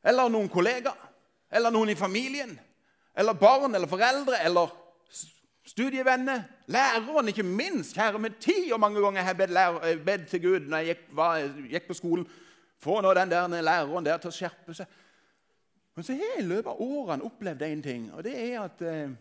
Eller 0.06 0.30
noen 0.32 0.48
kollegaer. 0.52 1.08
Eller 1.50 1.72
noen 1.72 1.92
i 1.92 1.98
familien. 1.98 2.52
Eller 3.18 3.34
barn 3.34 3.74
eller 3.74 3.90
foreldre 3.90 4.38
eller 4.44 4.72
studievenner. 5.68 6.42
Læreren, 6.66 7.28
ikke 7.28 7.42
minst. 7.42 7.94
Kjære 7.96 8.18
med 8.18 8.38
tid 8.40 8.72
og 8.72 8.80
mange 8.80 9.00
ganger 9.00 9.22
har 9.22 9.34
jeg 9.34 9.36
bedt, 9.36 9.50
lærer, 9.50 10.04
bedt 10.04 10.28
til 10.28 10.42
Gud 10.42 10.68
når 10.68 10.78
jeg 10.78 10.86
gikk, 10.94 11.04
var, 11.16 11.38
gikk, 11.70 11.88
på 11.88 11.94
skolen. 11.94 12.26
Få 12.78 13.00
nå 13.00 13.14
den 13.14 13.30
der 13.30 13.62
læreren 13.62 14.06
der 14.06 14.20
til 14.22 14.30
å 14.30 14.36
skjerpe 14.36 14.76
seg. 14.76 14.86
Men 15.96 16.06
så 16.06 16.14
har 16.14 16.36
jeg 16.36 16.44
i 16.44 16.46
løpet 16.46 16.70
av 16.70 16.82
årene 16.84 17.26
opplevd 17.26 17.62
én 17.66 17.80
ting, 17.82 18.04
og 18.14 18.22
det 18.22 18.36
er 18.38 18.60
at 18.62 18.82
eh, 18.86 19.16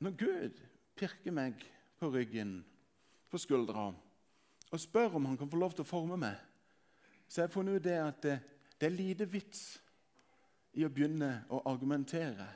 Når 0.00 0.16
Gud 0.16 0.60
pirker 0.96 1.34
meg 1.34 1.60
på 2.00 2.08
ryggen, 2.12 2.60
på 3.30 3.38
skuldra, 3.38 3.90
og 4.70 4.80
spør 4.80 5.18
om 5.18 5.28
han 5.28 5.36
kan 5.38 5.50
få 5.50 5.58
lov 5.60 5.74
til 5.76 5.84
å 5.84 5.90
forme 5.90 6.16
meg, 6.20 6.38
så 7.28 7.40
har 7.40 7.48
jeg 7.48 7.54
funnet 7.54 7.78
ut 7.78 7.84
det 7.84 7.98
at 8.00 8.22
det, 8.24 8.36
det 8.80 8.88
er 8.88 8.96
lite 8.96 9.26
vits 9.28 9.64
i 10.78 10.86
å 10.86 10.90
begynne 10.92 11.30
å 11.52 11.60
argumentere. 11.68 12.46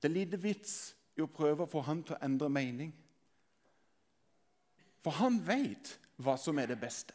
Det 0.00 0.08
er 0.08 0.16
lite 0.16 0.40
vits 0.40 0.74
i 1.16 1.22
å 1.24 1.30
prøve 1.32 1.64
å 1.64 1.70
få 1.70 1.84
han 1.86 2.02
til 2.04 2.16
å 2.16 2.22
endre 2.24 2.50
mening. 2.52 2.90
For 5.04 5.16
han 5.20 5.38
vet 5.46 5.94
hva 6.18 6.34
som 6.40 6.58
er 6.58 6.72
det 6.72 6.80
beste. 6.80 7.14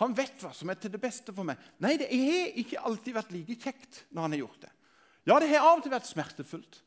Han 0.00 0.14
vet 0.16 0.40
hva 0.40 0.52
som 0.56 0.70
er 0.72 0.78
til 0.80 0.92
det 0.94 1.00
beste 1.02 1.34
for 1.34 1.46
meg. 1.46 1.58
Nei, 1.82 1.96
det 2.00 2.08
har 2.08 2.56
ikke 2.62 2.80
alltid 2.86 3.16
vært 3.16 3.34
like 3.34 3.58
kjekt 3.60 4.04
når 4.10 4.26
han 4.26 4.36
har 4.36 4.42
gjort 4.44 4.64
det. 4.64 4.72
Ja, 5.28 5.36
det 5.38 5.50
har 5.52 5.66
av 5.66 5.80
og 5.80 5.84
til 5.84 5.92
vært 5.92 6.08
smertefullt. 6.08 6.80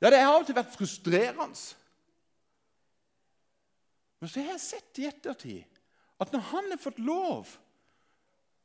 Ja, 0.00 0.08
det 0.08 0.20
har 0.22 0.32
av 0.32 0.42
og 0.42 0.48
til 0.48 0.56
vært 0.56 0.72
frustrerende. 0.72 1.64
Men 4.20 4.30
så 4.30 4.40
har 4.40 4.54
jeg 4.54 4.64
sett 4.64 5.00
i 5.00 5.08
ettertid 5.08 5.80
at 6.20 6.32
når 6.32 6.46
han 6.50 6.72
har 6.72 6.80
fått 6.80 7.00
lov 7.00 7.52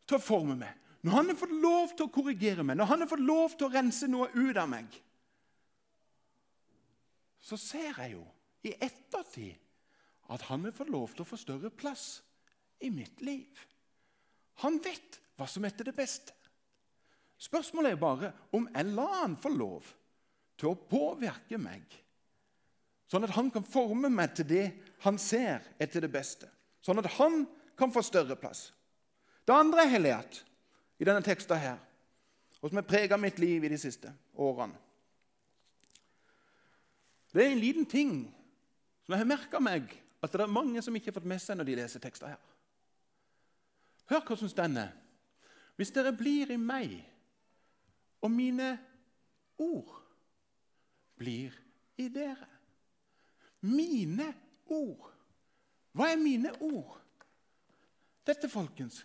til 0.08 0.18
å 0.18 0.24
forme 0.24 0.58
meg, 0.60 0.72
når 1.06 1.16
han 1.16 1.32
har 1.32 1.38
fått 1.40 1.56
lov 1.64 1.92
til 1.94 2.08
å 2.08 2.14
korrigere 2.14 2.64
meg, 2.66 2.78
når 2.80 2.90
han 2.92 3.04
har 3.04 3.10
fått 3.12 3.24
lov 3.24 3.56
til 3.56 3.68
å 3.68 3.74
rense 3.74 4.10
noe 4.12 4.28
ut 4.34 4.58
av 4.58 4.72
meg, 4.72 4.98
så 7.46 7.60
ser 7.62 7.92
jeg 7.92 8.16
jo 8.16 8.24
i 8.66 8.74
ettertid 8.74 9.62
at 10.34 10.48
han 10.50 10.66
har 10.66 10.74
fått 10.74 10.90
lov 10.90 11.14
til 11.14 11.22
å 11.22 11.30
få 11.30 11.38
større 11.38 11.70
plass 11.70 12.24
i 12.82 12.90
mitt 12.90 13.22
liv. 13.24 13.60
Han 14.66 14.80
vet 14.84 15.20
hva 15.38 15.48
som 15.50 15.68
er 15.68 15.76
til 15.76 15.88
det 15.92 15.96
beste. 15.96 16.34
Spørsmålet 17.38 17.94
er 17.94 18.02
bare 18.02 18.32
om 18.56 18.66
jeg 18.72 18.96
lar 18.96 19.20
han 19.22 19.36
få 19.40 19.52
lov 19.54 19.88
til 20.60 20.72
å 20.72 20.80
påvirke 20.90 21.60
meg 21.62 22.02
Sånn 23.12 23.26
at 23.28 23.36
han 23.36 23.52
kan 23.54 23.66
forme 23.68 24.10
meg 24.10 24.34
til 24.36 24.48
det 24.50 24.64
han 25.06 25.18
ser 25.22 25.62
er 25.78 25.90
til 25.92 26.02
det 26.04 26.12
beste. 26.14 26.50
Sånn 26.82 27.00
at 27.02 27.10
han 27.20 27.44
kan 27.78 27.92
få 27.94 28.02
større 28.06 28.38
plass. 28.40 28.72
Det 29.46 29.54
andre 29.54 29.86
har 29.92 30.02
lært 30.02 30.42
i 30.98 31.06
denne 31.06 31.22
teksten 31.26 31.60
her, 31.62 31.78
og 32.62 32.72
som 32.72 32.80
har 32.80 32.88
preget 32.88 33.22
mitt 33.22 33.38
liv 33.42 33.64
i 33.64 33.70
de 33.70 33.78
siste 33.78 34.10
årene, 34.42 34.78
det 37.36 37.44
er 37.44 37.52
en 37.52 37.60
liten 37.60 37.86
ting 37.86 38.12
som 39.04 39.12
jeg 39.12 39.20
har 39.20 39.28
merka 39.28 39.60
meg 39.60 39.90
at 40.24 40.32
det 40.32 40.40
er 40.40 40.52
mange 40.56 40.80
som 40.82 40.96
ikke 40.96 41.12
har 41.12 41.18
fått 41.18 41.28
med 41.28 41.42
seg 41.44 41.60
når 41.60 41.68
de 41.68 41.76
leser 41.82 42.02
tekster 42.02 42.32
her. 42.32 42.40
Hør 44.08 44.24
hvordan 44.24 44.50
stender. 44.50 44.94
Hvis 45.76 45.92
dere 45.92 46.16
blir 46.16 46.54
i 46.56 46.58
meg, 46.58 46.94
og 48.24 48.32
mine 48.32 48.70
ord 49.60 50.05
blir 51.20 51.54
i 51.98 52.10
dere 52.12 52.50
mine 53.66 54.28
ord. 54.70 55.12
Hva 55.96 56.12
er 56.12 56.20
mine 56.20 56.52
ord? 56.62 56.98
Dette, 58.26 58.50
folkens 58.50 59.04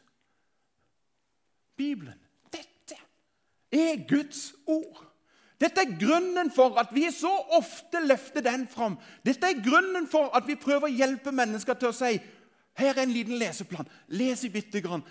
Bibelen. 1.76 2.18
Dette 2.52 2.98
er 3.72 4.02
Guds 4.08 4.50
ord. 4.68 5.06
Dette 5.60 5.84
er 5.84 5.96
grunnen 6.00 6.50
for 6.52 6.76
at 6.80 6.92
vi 6.92 7.06
så 7.12 7.30
ofte 7.56 8.00
løfter 8.04 8.44
den 8.44 8.66
fram. 8.68 8.96
Dette 9.24 9.48
er 9.48 9.62
grunnen 9.64 10.08
for 10.08 10.32
at 10.36 10.48
vi 10.48 10.58
prøver 10.60 10.88
å 10.88 10.92
hjelpe 10.92 11.32
mennesker 11.36 11.76
til 11.76 11.92
å 11.92 11.96
si 11.96 12.14
her 12.80 12.94
er 12.94 13.02
en 13.02 13.12
liten 13.12 13.36
leseplan. 13.40 13.88
Les 14.08 14.44
i 14.44 14.52
bitte 14.52 14.80
grann. 14.80 15.04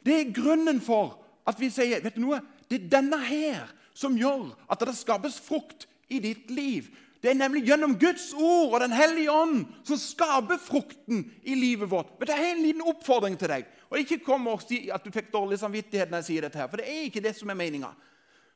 Det 0.00 0.16
er 0.16 0.32
grunnen 0.32 0.80
for 0.80 1.18
at 1.48 1.60
vi 1.60 1.68
sier 1.72 2.00
vet 2.04 2.16
du 2.16 2.24
noe? 2.24 2.40
Det 2.68 2.78
er 2.78 2.92
denne 2.96 3.18
her 3.26 3.68
som 3.96 4.16
gjør 4.16 4.54
at 4.70 4.80
det 4.86 4.96
skapes 4.96 5.36
frukt 5.44 5.84
i 6.10 6.18
ditt 6.22 6.50
liv. 6.50 6.90
Det 7.22 7.30
er 7.30 7.36
nemlig 7.36 7.66
gjennom 7.68 7.98
Guds 8.00 8.30
ord 8.32 8.74
og 8.74 8.80
Den 8.80 8.94
hellige 8.96 9.32
ånd 9.32 9.64
som 9.84 9.98
skaper 10.00 10.60
frukten 10.60 11.26
i 11.42 11.54
livet 11.54 11.90
vårt. 11.90 12.14
Men 12.18 12.30
det 12.30 12.36
er 12.36 12.46
en 12.50 12.62
liten 12.64 12.86
oppfordring 12.86 13.36
til 13.38 13.52
deg. 13.52 13.66
Og 13.90 13.98
Ikke 13.98 14.22
kom 14.24 14.46
og 14.48 14.62
si 14.64 14.86
at 14.92 15.04
du 15.04 15.10
fikk 15.12 15.32
dårlig 15.32 15.58
samvittighet 15.60 16.10
når 16.10 16.22
jeg 16.22 16.30
sier 16.30 16.46
dette, 16.46 16.58
her, 16.58 16.70
for 16.70 16.80
det 16.80 16.88
er 16.88 17.08
ikke 17.08 17.22
det 17.24 17.34
som 17.36 17.50
er 17.50 17.58
meninga. 17.58 17.90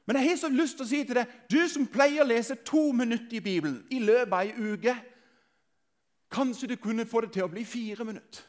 Men 0.06 0.16
jeg 0.16 0.28
har 0.28 0.36
så 0.36 0.48
lyst 0.52 0.76
til 0.78 0.84
å 0.84 0.88
si 0.88 1.02
til 1.04 1.16
deg, 1.16 1.36
du 1.50 1.60
som 1.68 1.86
pleier 1.88 2.24
å 2.24 2.28
lese 2.28 2.56
to 2.64 2.90
minutter 2.92 3.38
i 3.38 3.44
Bibelen 3.44 3.82
i 3.90 4.00
løpet 4.04 4.32
av 4.32 4.40
ei 4.44 4.72
uke 4.72 4.96
Kanskje 6.34 6.66
du 6.66 6.76
kunne 6.82 7.06
få 7.06 7.20
det 7.22 7.30
til 7.36 7.44
å 7.44 7.50
bli 7.52 7.62
fire 7.62 8.04
minutter. 8.04 8.40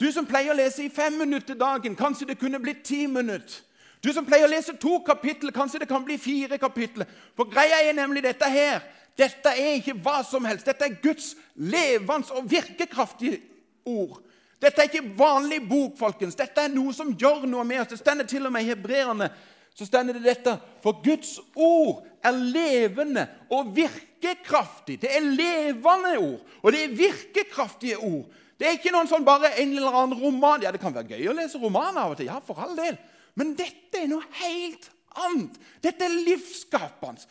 Du 0.00 0.06
som 0.12 0.24
pleier 0.26 0.54
å 0.54 0.56
lese 0.56 0.86
i 0.86 0.92
fem 0.92 1.12
minutter 1.20 1.58
dagen, 1.60 1.96
kanskje 1.96 2.30
det 2.30 2.38
kunne 2.40 2.60
blitt 2.62 2.80
ti 2.88 3.04
minutter. 3.06 3.58
Du 4.04 4.10
som 4.12 4.26
pleier 4.26 4.44
å 4.44 4.52
lese 4.52 4.74
to 4.76 4.98
kapitler, 5.06 5.54
kanskje 5.54 5.80
det 5.82 5.88
kan 5.88 6.04
bli 6.04 6.18
fire 6.20 6.58
kapitler. 6.60 7.08
For 7.36 7.48
greia 7.48 7.80
er 7.80 7.96
nemlig 7.96 8.22
dette 8.26 8.50
her. 8.52 8.84
Dette 9.16 9.54
er 9.54 9.78
ikke 9.78 9.96
hva 10.04 10.18
som 10.26 10.44
helst. 10.44 10.66
Dette 10.68 10.84
er 10.84 10.98
Guds 11.00 11.32
levende 11.56 12.36
og 12.36 12.50
virkekraftige 12.50 13.40
ord. 13.88 14.20
Dette 14.60 14.82
er 14.82 14.90
ikke 14.90 15.16
vanlig 15.16 15.62
bok, 15.68 15.96
folkens. 15.96 16.36
Dette 16.36 16.66
er 16.66 16.72
noe 16.72 16.92
som 16.96 17.14
gjør 17.16 17.46
noe 17.48 17.64
med 17.64 17.82
oss. 17.82 17.94
Det 17.94 18.00
stender 18.02 18.28
til 18.28 18.44
og 18.44 18.52
med 18.52 18.66
i 18.66 18.72
hebreerne 18.74 19.30
så 19.74 19.86
stender 19.86 20.14
det 20.14 20.22
dette. 20.22 20.54
For 20.82 21.00
Guds 21.02 21.38
ord 21.56 22.04
er 22.24 22.36
levende 22.36 23.26
og 23.50 23.72
virkekraftig. 23.74 25.00
Det 25.02 25.10
er 25.10 25.24
levende 25.24 26.14
ord, 26.20 26.40
og 26.62 26.72
det 26.72 26.84
er 26.84 26.94
virkekraftige 26.98 27.98
ord. 27.98 28.28
Det 28.54 28.68
er 28.68 28.76
ikke 28.78 28.92
noen 28.94 29.10
sånn 29.10 29.26
bare 29.26 29.50
en 29.58 29.74
eller 29.74 29.96
annen 29.98 30.20
roman. 30.20 30.62
Ja, 30.62 30.70
Det 30.70 30.80
kan 30.80 30.94
være 30.94 31.16
gøy 31.16 31.26
å 31.28 31.34
lese 31.34 31.58
romaner 31.58 32.04
av 32.04 32.14
og 32.14 32.20
til, 32.20 32.30
ja, 32.30 32.38
for 32.38 32.60
all 32.62 32.76
del. 32.78 32.94
Men 33.38 33.54
dette 33.58 34.02
er 34.02 34.10
noe 34.10 34.24
helt 34.40 34.90
annet. 35.24 35.56
Dette 35.82 36.06
er 36.06 36.20
livsskapende. 36.26 37.24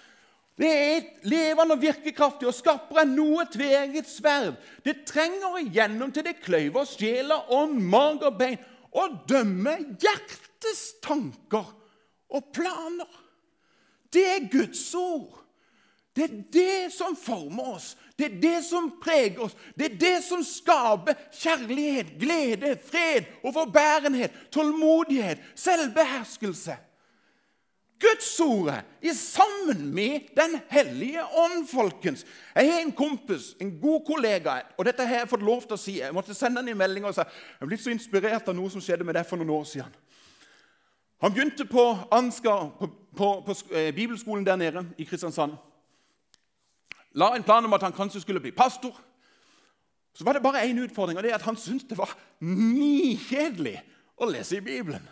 Det 0.59 0.69
er 0.69 1.05
levende 1.25 1.73
og 1.73 1.81
virkekraftig 1.81 2.45
og 2.45 2.53
skaper 2.53 3.01
en 3.01 3.15
noe 3.17 3.47
tveget 3.49 4.09
sverd. 4.09 4.59
Det 4.85 5.01
trenger 5.09 5.57
igjennom 5.63 6.11
til 6.13 6.27
det 6.27 6.37
kløyver 6.43 6.85
sjela, 6.85 7.39
og 7.49 7.73
mage 7.73 8.29
og 8.29 8.37
bein 8.37 8.59
og 8.93 9.23
dømmer 9.29 9.81
hjertets 9.81 10.83
tanker 11.01 11.71
og 12.29 12.51
planer. 12.53 13.09
Det 14.13 14.25
er 14.29 14.51
Guds 14.51 14.85
ord. 14.93 15.42
Det 16.15 16.23
er 16.23 16.41
det 16.53 16.93
som 16.93 17.15
former 17.17 17.73
oss, 17.73 17.93
det 18.17 18.25
er 18.27 18.39
det 18.41 18.57
som 18.65 18.91
preger 19.01 19.39
oss. 19.47 19.55
Det 19.73 19.87
er 19.87 19.95
det 19.97 20.17
som 20.21 20.43
skaper 20.45 21.17
kjærlighet, 21.33 22.13
glede, 22.21 22.75
fred, 22.77 23.25
overbærenhet, 23.43 24.35
tålmodighet, 24.53 25.41
selvbeherskelse. 25.55 26.77
Guds 28.03 28.39
ordet 28.39 28.83
er 29.01 29.13
sammen 29.13 29.93
med 29.95 30.19
Den 30.35 30.59
hellige 30.69 31.23
ånd, 31.23 31.67
folkens. 31.67 32.25
Jeg 32.55 32.71
har 32.71 32.79
en 32.79 32.91
kompis, 32.91 33.55
en 33.61 33.79
god 33.81 34.05
kollega, 34.05 34.59
og 34.77 34.85
dette 34.85 35.05
har 35.05 35.23
jeg 35.23 35.29
fått 35.29 35.45
lov 35.45 35.61
til 35.61 35.77
å 35.77 35.81
si. 35.81 35.99
Jeg 35.99 36.13
måtte 36.13 36.35
sende 36.37 36.61
han 36.61 36.69
en 36.69 36.77
melding 36.77 37.05
og 37.05 37.15
si 37.15 37.23
jeg 37.23 37.61
er 37.61 37.69
blitt 37.69 37.83
så 37.83 37.93
inspirert 37.93 38.49
av 38.49 38.57
noe 38.57 38.69
som 38.69 38.83
skjedde 38.83 39.07
med 39.07 39.15
deg 39.17 39.25
for 39.25 39.39
noen 39.39 39.55
år 39.55 39.67
siden. 39.69 39.93
Han 41.23 41.33
begynte 41.33 41.65
på 41.65 41.83
Ansgar, 42.11 42.73
på, 42.79 42.89
på, 43.15 43.29
på 43.45 43.55
eh, 43.71 43.93
bibelskolen 43.95 44.45
der 44.45 44.59
nede 44.59 44.85
i 44.97 45.07
Kristiansand. 45.07 45.55
La 47.13 47.33
en 47.35 47.45
plan 47.45 47.65
om 47.65 47.73
at 47.73 47.83
han 47.85 47.93
kanskje 47.93 48.21
skulle 48.23 48.41
bli 48.41 48.51
pastor. 48.55 48.95
Så 50.13 50.25
var 50.25 50.37
det 50.37 50.43
bare 50.45 50.63
én 50.65 50.79
utfordring, 50.81 51.17
og 51.17 51.23
det 51.25 51.31
er 51.31 51.39
at 51.39 51.47
han 51.47 51.57
syntes 51.57 51.87
det 51.89 51.97
var 51.97 52.13
nikjedelig 52.41 53.79
å 54.21 54.29
lese 54.29 54.59
i 54.59 54.65
Bibelen. 54.65 55.05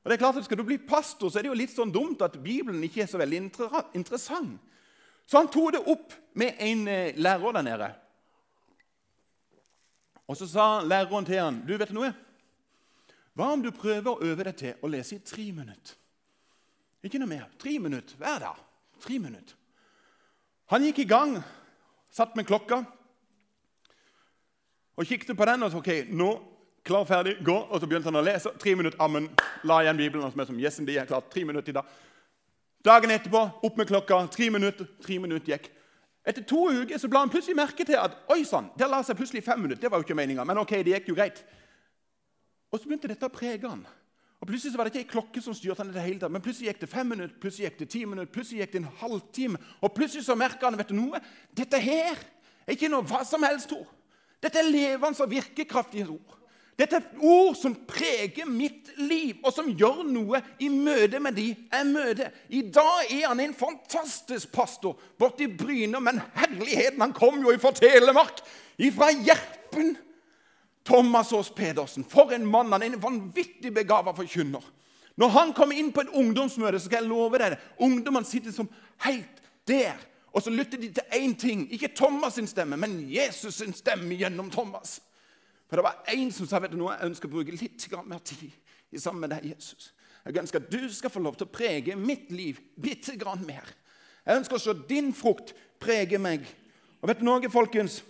Og 0.00 0.08
det 0.08 0.16
er 0.16 0.22
klart 0.22 0.40
at 0.40 0.44
Skal 0.44 0.56
du 0.56 0.64
bli 0.64 0.78
pastor, 0.78 1.28
så 1.28 1.38
er 1.38 1.44
det 1.44 1.52
jo 1.52 1.58
litt 1.60 1.74
sånn 1.74 1.92
dumt 1.92 2.22
at 2.24 2.38
Bibelen 2.40 2.82
ikke 2.84 3.02
er 3.04 3.10
så 3.10 3.20
veldig 3.20 3.42
interessant. 3.94 4.56
Så 5.28 5.38
han 5.38 5.50
tok 5.52 5.74
det 5.76 5.82
opp 5.86 6.14
med 6.40 6.56
en 6.58 6.88
eh, 6.88 7.18
lærer 7.20 7.52
der 7.52 7.62
nede. 7.62 7.90
Og 10.26 10.36
Så 10.36 10.46
sa 10.46 10.80
læreren 10.82 11.26
til 11.26 11.38
han, 11.42 11.60
du 11.66 11.76
vet 11.76 11.92
noe? 11.92 12.12
Hva 13.34 13.52
om 13.52 13.62
du 13.62 13.70
prøver 13.74 14.10
å 14.10 14.20
øve 14.26 14.46
deg 14.46 14.56
til 14.58 14.82
å 14.82 14.90
lese 14.90 15.16
i 15.16 15.24
tre 15.24 15.46
minutter? 15.52 15.94
Ikke 17.04 17.20
noe 17.20 17.30
mer. 17.30 17.46
Tre 17.58 17.78
minutter 17.78 18.18
hver 18.18 18.42
dag. 18.42 18.58
Tre 19.00 19.18
minutter. 19.18 19.59
Han 20.70 20.84
gikk 20.86 21.02
i 21.02 21.08
gang, 21.10 21.34
satt 22.14 22.36
med 22.38 22.46
klokka 22.46 22.84
og 25.00 25.06
kikket 25.08 25.32
på 25.36 25.46
den 25.48 25.64
og 25.66 25.72
så, 25.72 25.80
ok, 25.82 25.90
nå 26.14 26.30
Klar, 26.84 27.04
ferdig, 27.04 27.36
gå. 27.44 27.52
Og 27.52 27.80
så 27.80 27.86
begynte 27.86 28.08
han 28.08 28.16
å 28.16 28.22
lese. 28.24 28.50
Tre 28.58 28.72
minutter, 28.72 28.96
ammen. 29.04 29.26
La 29.68 29.82
igjen 29.84 29.98
Bibelen. 29.98 30.30
som 30.32 30.40
er 30.40 30.46
som, 30.48 30.58
yes, 30.58 30.78
de 30.80 30.96
er 30.96 31.04
klart. 31.04 31.28
Tre 31.30 31.44
minutter 31.44 31.68
i 31.68 31.76
dag. 31.76 31.84
Dagen 32.84 33.10
etterpå, 33.10 33.42
opp 33.62 33.76
med 33.76 33.86
klokka. 33.86 34.26
Tre 34.32 34.50
minutter. 34.50 34.86
Tre 35.02 35.18
minutter 35.18 35.52
gikk. 35.52 35.68
Etter 36.24 36.44
to 36.44 36.68
uker 36.68 36.98
så 36.98 37.08
ble 37.08 37.20
han 37.20 37.32
plutselig 37.32 37.56
merke 37.56 37.84
til 37.84 37.96
at 37.96 38.16
oi 38.32 38.44
sann, 38.44 38.68
der 38.78 38.88
la 38.88 39.00
seg 39.04 39.16
plutselig 39.16 39.44
fem 39.44 39.60
minutter. 39.60 39.80
Det 39.80 39.90
var 39.90 40.00
jo 40.00 40.04
ikke 40.04 40.16
meninga, 40.16 40.44
men 40.44 40.60
ok, 40.60 40.74
det 40.84 40.92
gikk 40.96 41.08
jo 41.08 41.16
greit. 41.16 41.40
Og 42.72 42.80
så 42.80 42.88
begynte 42.88 43.08
dette 43.08 43.28
å 43.28 43.32
prege 43.32 43.68
han. 43.68 43.86
Og 44.40 44.48
Plutselig 44.48 44.72
så 44.72 44.80
var 44.80 44.88
det 44.88 44.94
ikke 44.94 45.04
ei 45.04 45.12
klokke 45.12 45.40
som 45.44 45.54
styrte 45.56 45.82
han 45.82 45.90
i 45.92 45.94
det 45.94 46.02
hele 46.06 46.20
tatt, 46.22 46.32
men 46.32 46.40
plutselig 46.40 46.70
gikk 46.70 46.78
det 46.80 46.88
fem 46.88 47.10
minutter, 47.12 47.36
plutselig 47.42 47.66
gikk 47.66 47.80
det 47.82 47.88
ti 47.92 48.04
minutter, 48.08 48.32
plutselig 48.32 48.62
gikk 48.62 48.72
det 48.72 48.80
en 48.80 48.92
halvtime. 49.02 49.60
Og 49.84 49.92
plutselig 49.92 50.24
så 50.24 50.36
merka 50.38 50.70
han 50.70 50.78
vet 50.80 50.88
du 50.88 50.96
noe, 50.96 51.20
dette 51.52 51.80
her 51.84 52.16
er 52.16 52.76
ikke 52.76 52.88
noe 52.88 53.04
hva 53.04 53.20
som 53.28 53.44
helst 53.44 53.74
ord. 53.76 53.88
Dette 54.40 54.62
er 54.62 54.70
levende 54.72 55.20
og 55.20 55.28
virkekraftige 55.34 56.08
ord. 56.08 56.36
Dette 56.80 56.96
er 56.96 57.24
ord 57.28 57.58
som 57.60 57.74
preger 57.84 58.48
mitt 58.48 58.88
liv, 58.96 59.36
og 59.44 59.52
som 59.52 59.68
gjør 59.68 60.00
noe 60.08 60.40
i 60.64 60.70
møte 60.72 61.20
med 61.20 61.36
de 61.36 61.50
jeg 61.52 61.88
møter. 61.90 62.30
I 62.48 62.62
dag 62.72 63.10
er 63.12 63.26
han 63.26 63.42
en 63.44 63.52
fantastisk 63.52 64.48
pastor 64.54 64.96
borti 65.20 65.50
Bryne, 65.52 66.00
men 66.00 66.22
herligheten, 66.38 67.02
han 67.04 67.12
kom 67.12 67.42
jo 67.44 67.52
fra 67.60 67.74
Telemark, 67.76 68.40
fra 68.96 69.10
Gjerpen. 69.12 69.98
Thomas 70.90 71.32
Aas 71.32 71.50
Pedersen, 71.54 72.04
for 72.04 72.32
en 72.34 72.46
mann! 72.46 72.72
Han 72.72 72.82
er 72.82 72.90
en 72.90 73.02
vanvittig 73.02 73.70
begava 73.74 74.10
forkynner. 74.16 74.64
Når 75.20 75.28
han 75.36 75.52
kommer 75.54 75.78
inn 75.78 75.92
på 75.94 76.02
et 76.02 76.10
ungdomsmøte, 76.16 76.80
så 76.80 76.88
skal 76.88 77.04
jeg 77.04 77.10
love 77.12 77.38
deg 77.38 77.54
det, 77.54 77.60
ungdommene 77.78 78.26
sitter 78.26 78.54
som 78.54 78.66
helt 79.04 79.38
der. 79.68 80.00
Og 80.34 80.42
så 80.42 80.50
lytter 80.50 80.80
de 80.82 80.88
til 80.94 81.14
én 81.14 81.36
ting. 81.38 81.62
Ikke 81.70 81.92
Thomas' 81.94 82.38
sin 82.38 82.50
stemme, 82.50 82.76
men 82.76 83.00
Jesus' 83.06 83.60
sin 83.60 83.74
stemme 83.74 84.18
gjennom 84.18 84.50
Thomas. 84.50 84.98
For 85.68 85.78
det 85.78 85.86
var 85.86 86.02
én 86.10 86.32
som 86.34 86.48
sa 86.50 86.58
vet 86.58 86.74
du 86.74 86.78
noe, 86.80 86.96
jeg 86.96 87.12
ønsker 87.12 87.30
å 87.30 87.34
bruke 87.36 87.54
litt 87.54 87.86
mer 88.10 88.22
tid 88.26 88.50
sammen 88.98 89.22
med 89.22 89.30
deg, 89.36 89.52
Jesus. 89.52 89.92
Jeg 90.24 90.42
ønsker 90.42 90.58
at 90.58 90.72
du 90.72 90.88
skal 90.92 91.14
få 91.14 91.22
lov 91.22 91.36
til 91.38 91.46
å 91.46 91.54
prege 91.54 91.94
mitt 91.96 92.32
liv 92.34 92.58
bitte 92.74 93.14
grann 93.18 93.46
mer. 93.46 93.68
Jeg 94.26 94.42
ønsker 94.42 94.58
å 94.58 94.62
se 94.62 94.74
din 94.88 95.14
frukt 95.14 95.54
prege 95.78 96.18
meg. 96.18 96.42
Og 96.98 97.08
vet 97.08 97.22
du 97.22 97.28
noe, 97.28 97.52
folkens? 97.52 98.00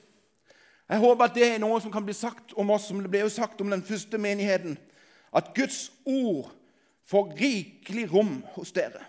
Jeg 0.91 0.99
håper 0.99 1.25
at 1.25 1.37
det 1.37 1.47
er 1.47 1.61
noe 1.63 1.79
som 1.79 1.93
kan 1.95 2.03
bli 2.03 2.15
sagt 2.19 2.53
om 2.59 2.73
oss, 2.75 2.89
som 2.91 2.99
det 2.99 3.11
ble 3.13 3.23
jo 3.23 3.31
sagt 3.31 3.61
om 3.63 3.71
den 3.71 3.83
første 3.87 4.19
menigheten. 4.19 4.75
At 5.31 5.53
Guds 5.55 5.93
ord 6.03 6.51
får 7.07 7.31
rikelig 7.39 8.09
rom 8.11 8.41
hos 8.57 8.73
dere. 8.75 9.05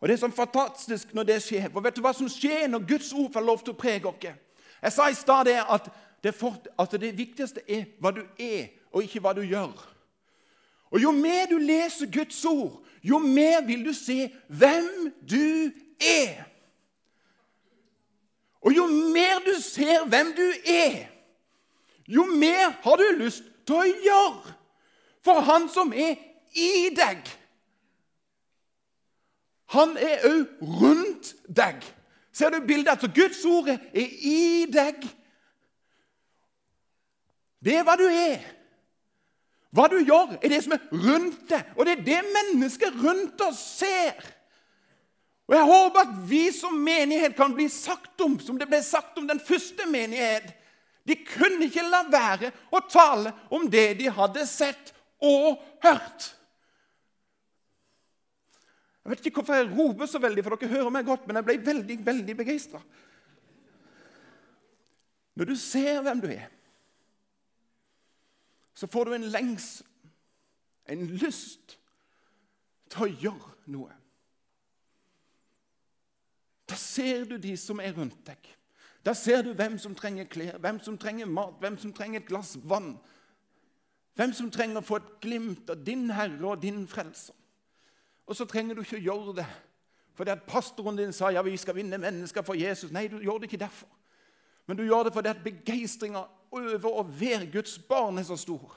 Og 0.00 0.08
Det 0.08 0.14
er 0.14 0.22
sånn 0.24 0.34
fantastisk 0.34 1.14
når 1.14 1.28
det 1.30 1.38
skjer. 1.42 1.70
For 1.70 1.82
vet 1.82 1.94
du 1.94 2.02
hva 2.02 2.12
som 2.14 2.30
skjer 2.30 2.66
når 2.70 2.86
Guds 2.90 3.12
ord 3.14 3.30
får 3.34 3.46
lov 3.46 3.62
til 3.62 3.74
å 3.74 3.78
prege 3.78 4.10
oss? 4.10 4.26
Jeg 4.82 4.94
sa 4.94 5.06
i 5.10 5.14
stad 5.18 5.50
at 5.54 5.88
altså 6.78 6.98
det 6.98 7.14
viktigste 7.18 7.62
er 7.66 7.86
hva 8.02 8.10
du 8.14 8.24
er, 8.38 8.74
og 8.90 9.06
ikke 9.06 9.22
hva 9.22 9.36
du 9.38 9.42
gjør. 9.46 9.74
Og 10.90 11.02
Jo 11.02 11.12
mer 11.12 11.46
du 11.46 11.58
leser 11.62 12.10
Guds 12.10 12.44
ord, 12.44 12.82
jo 13.02 13.18
mer 13.22 13.62
vil 13.66 13.84
du 13.86 13.92
se 13.94 14.32
hvem 14.48 15.12
du 15.22 15.70
er. 16.02 16.47
Og 18.60 18.74
jo 18.76 18.86
mer 18.86 19.38
du 19.46 19.54
ser 19.62 20.06
hvem 20.08 20.32
du 20.36 20.46
er, 20.66 21.06
jo 22.08 22.24
mer 22.24 22.72
har 22.82 22.96
du 22.96 23.04
lyst 23.18 23.44
til 23.68 23.76
å 23.76 23.98
gjøre 24.06 24.54
for 25.24 25.44
Han 25.44 25.68
som 25.68 25.92
er 25.92 26.16
i 26.56 26.88
deg. 26.96 27.28
Han 29.76 29.96
er 30.00 30.24
òg 30.24 30.62
rundt 30.80 31.34
deg. 31.44 31.84
Ser 32.32 32.54
du 32.54 32.62
bildet? 32.64 32.94
Altså, 32.94 33.10
Guds 33.14 33.44
ord 33.44 33.68
er 33.68 34.06
i 34.24 34.64
deg. 34.72 35.04
Det 37.60 37.74
er 37.76 37.84
hva 37.84 37.98
du 38.00 38.06
er. 38.08 38.46
Hva 39.74 39.84
du 39.92 39.98
gjør, 40.00 40.38
er 40.40 40.48
det 40.48 40.62
som 40.64 40.72
er 40.78 40.84
rundt 40.92 41.42
deg. 41.50 41.74
Og 41.76 41.84
det 41.84 41.98
er 41.98 42.04
det 42.06 42.20
mennesket 42.32 42.96
rundt 43.02 43.42
oss 43.44 43.60
ser. 43.82 44.16
Og 45.48 45.54
Jeg 45.56 45.68
håper 45.70 46.00
at 46.04 46.16
vi 46.28 46.42
som 46.52 46.74
menighet 46.84 47.36
kan 47.36 47.54
bli 47.56 47.68
sagt 47.72 48.20
om 48.20 48.36
som 48.42 48.58
det 48.60 48.68
ble 48.68 48.82
sagt 48.84 49.16
om 49.18 49.28
den 49.28 49.40
første 49.40 49.86
menighet. 49.88 50.50
De 51.08 51.16
kunne 51.24 51.70
ikke 51.70 51.86
la 51.88 52.02
være 52.04 52.50
å 52.68 52.82
tale 52.84 53.32
om 53.54 53.64
det 53.70 53.94
de 54.00 54.10
hadde 54.12 54.44
sett 54.48 54.92
og 55.24 55.56
hørt. 55.84 56.34
Jeg 59.02 59.14
vet 59.14 59.30
ikke 59.30 59.40
hvorfor 59.40 59.56
jeg 59.56 59.70
roper 59.72 60.10
så 60.10 60.20
veldig, 60.20 60.44
for 60.44 60.60
dere 60.60 60.74
hører 60.74 60.92
meg 60.92 61.08
godt, 61.08 61.24
men 61.24 61.40
jeg 61.40 61.48
ble 61.48 61.56
veldig, 61.64 61.96
veldig 62.04 62.36
begeistra. 62.36 62.82
Når 65.38 65.48
du 65.48 65.56
ser 65.56 66.02
hvem 66.04 66.20
du 66.20 66.28
er 66.34 66.50
så 68.78 68.86
får 68.86 69.04
du 69.04 69.14
en 69.14 69.30
lengsel, 69.34 69.86
en 70.86 71.00
lyst 71.18 71.74
til 72.92 73.04
å 73.04 73.08
gjøre 73.10 73.54
noe. 73.74 73.90
Da 76.68 76.76
ser 76.76 77.24
du 77.24 77.36
de 77.40 77.56
som 77.56 77.80
er 77.80 77.94
rundt 77.96 78.20
deg. 78.26 78.50
Da 79.04 79.14
ser 79.16 79.42
du 79.42 79.52
hvem 79.56 79.78
som 79.80 79.94
trenger 79.96 80.26
klær, 80.28 80.58
hvem 80.60 80.80
som 80.84 80.98
trenger 81.00 81.26
mat, 81.30 81.54
hvem 81.60 81.78
som 81.80 81.92
trenger 81.96 82.20
et 82.20 82.28
glass 82.28 82.56
vann. 82.68 82.96
Hvem 84.18 84.34
som 84.34 84.50
trenger 84.50 84.80
å 84.80 84.84
få 84.84 84.98
et 84.98 85.12
glimt 85.22 85.70
av 85.70 85.80
din 85.86 86.08
Herre 86.10 86.42
og 86.50 86.60
din 86.62 86.82
Frelser. 86.90 87.36
Og 88.28 88.36
så 88.36 88.44
trenger 88.44 88.76
du 88.76 88.82
ikke 88.84 88.98
å 88.98 89.06
gjøre 89.06 89.40
det 89.40 89.48
fordi 90.18 90.32
at 90.34 90.48
pastoren 90.50 90.96
din 90.98 91.12
sa 91.14 91.28
ja, 91.30 91.44
vi 91.46 91.52
skal 91.54 91.76
vinne 91.76 91.94
mennesker 92.02 92.42
for 92.42 92.58
Jesus. 92.58 92.90
Nei, 92.90 93.04
du 93.06 93.20
gjør 93.22 93.36
det 93.38 93.46
ikke 93.46 93.60
derfor. 93.62 93.86
Men 94.66 94.76
du 94.76 94.82
gjør 94.82 95.06
det 95.06 95.12
fordi 95.14 95.30
at 95.30 95.44
begeistringa 95.44 96.24
over 96.50 96.88
å 96.90 97.04
være 97.06 97.46
Guds 97.52 97.76
barn 97.86 98.18
er 98.18 98.26
så 98.26 98.34
stor. 98.36 98.72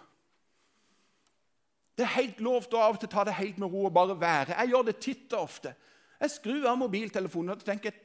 Det 1.98 2.06
er 2.06 2.14
helt 2.14 2.44
lov 2.46 2.68
til 2.68 2.78
å 2.78 2.84
av 2.86 2.94
og 2.94 3.02
til 3.02 3.10
ta 3.10 3.26
det 3.26 3.34
helt 3.40 3.58
med 3.58 3.74
ro 3.74 3.88
og 3.90 3.96
bare 3.96 4.20
være. 4.22 4.54
Jeg 4.54 4.70
gjør 4.70 4.86
det 4.88 4.96
titt 5.02 5.34
og 5.34 5.48
ofte. 5.48 5.74
Jeg 6.22 6.34
skrur 6.36 6.68
av 6.70 6.78
mobiltelefonen 6.78 7.56
og 7.56 7.66
tenker 7.66 7.96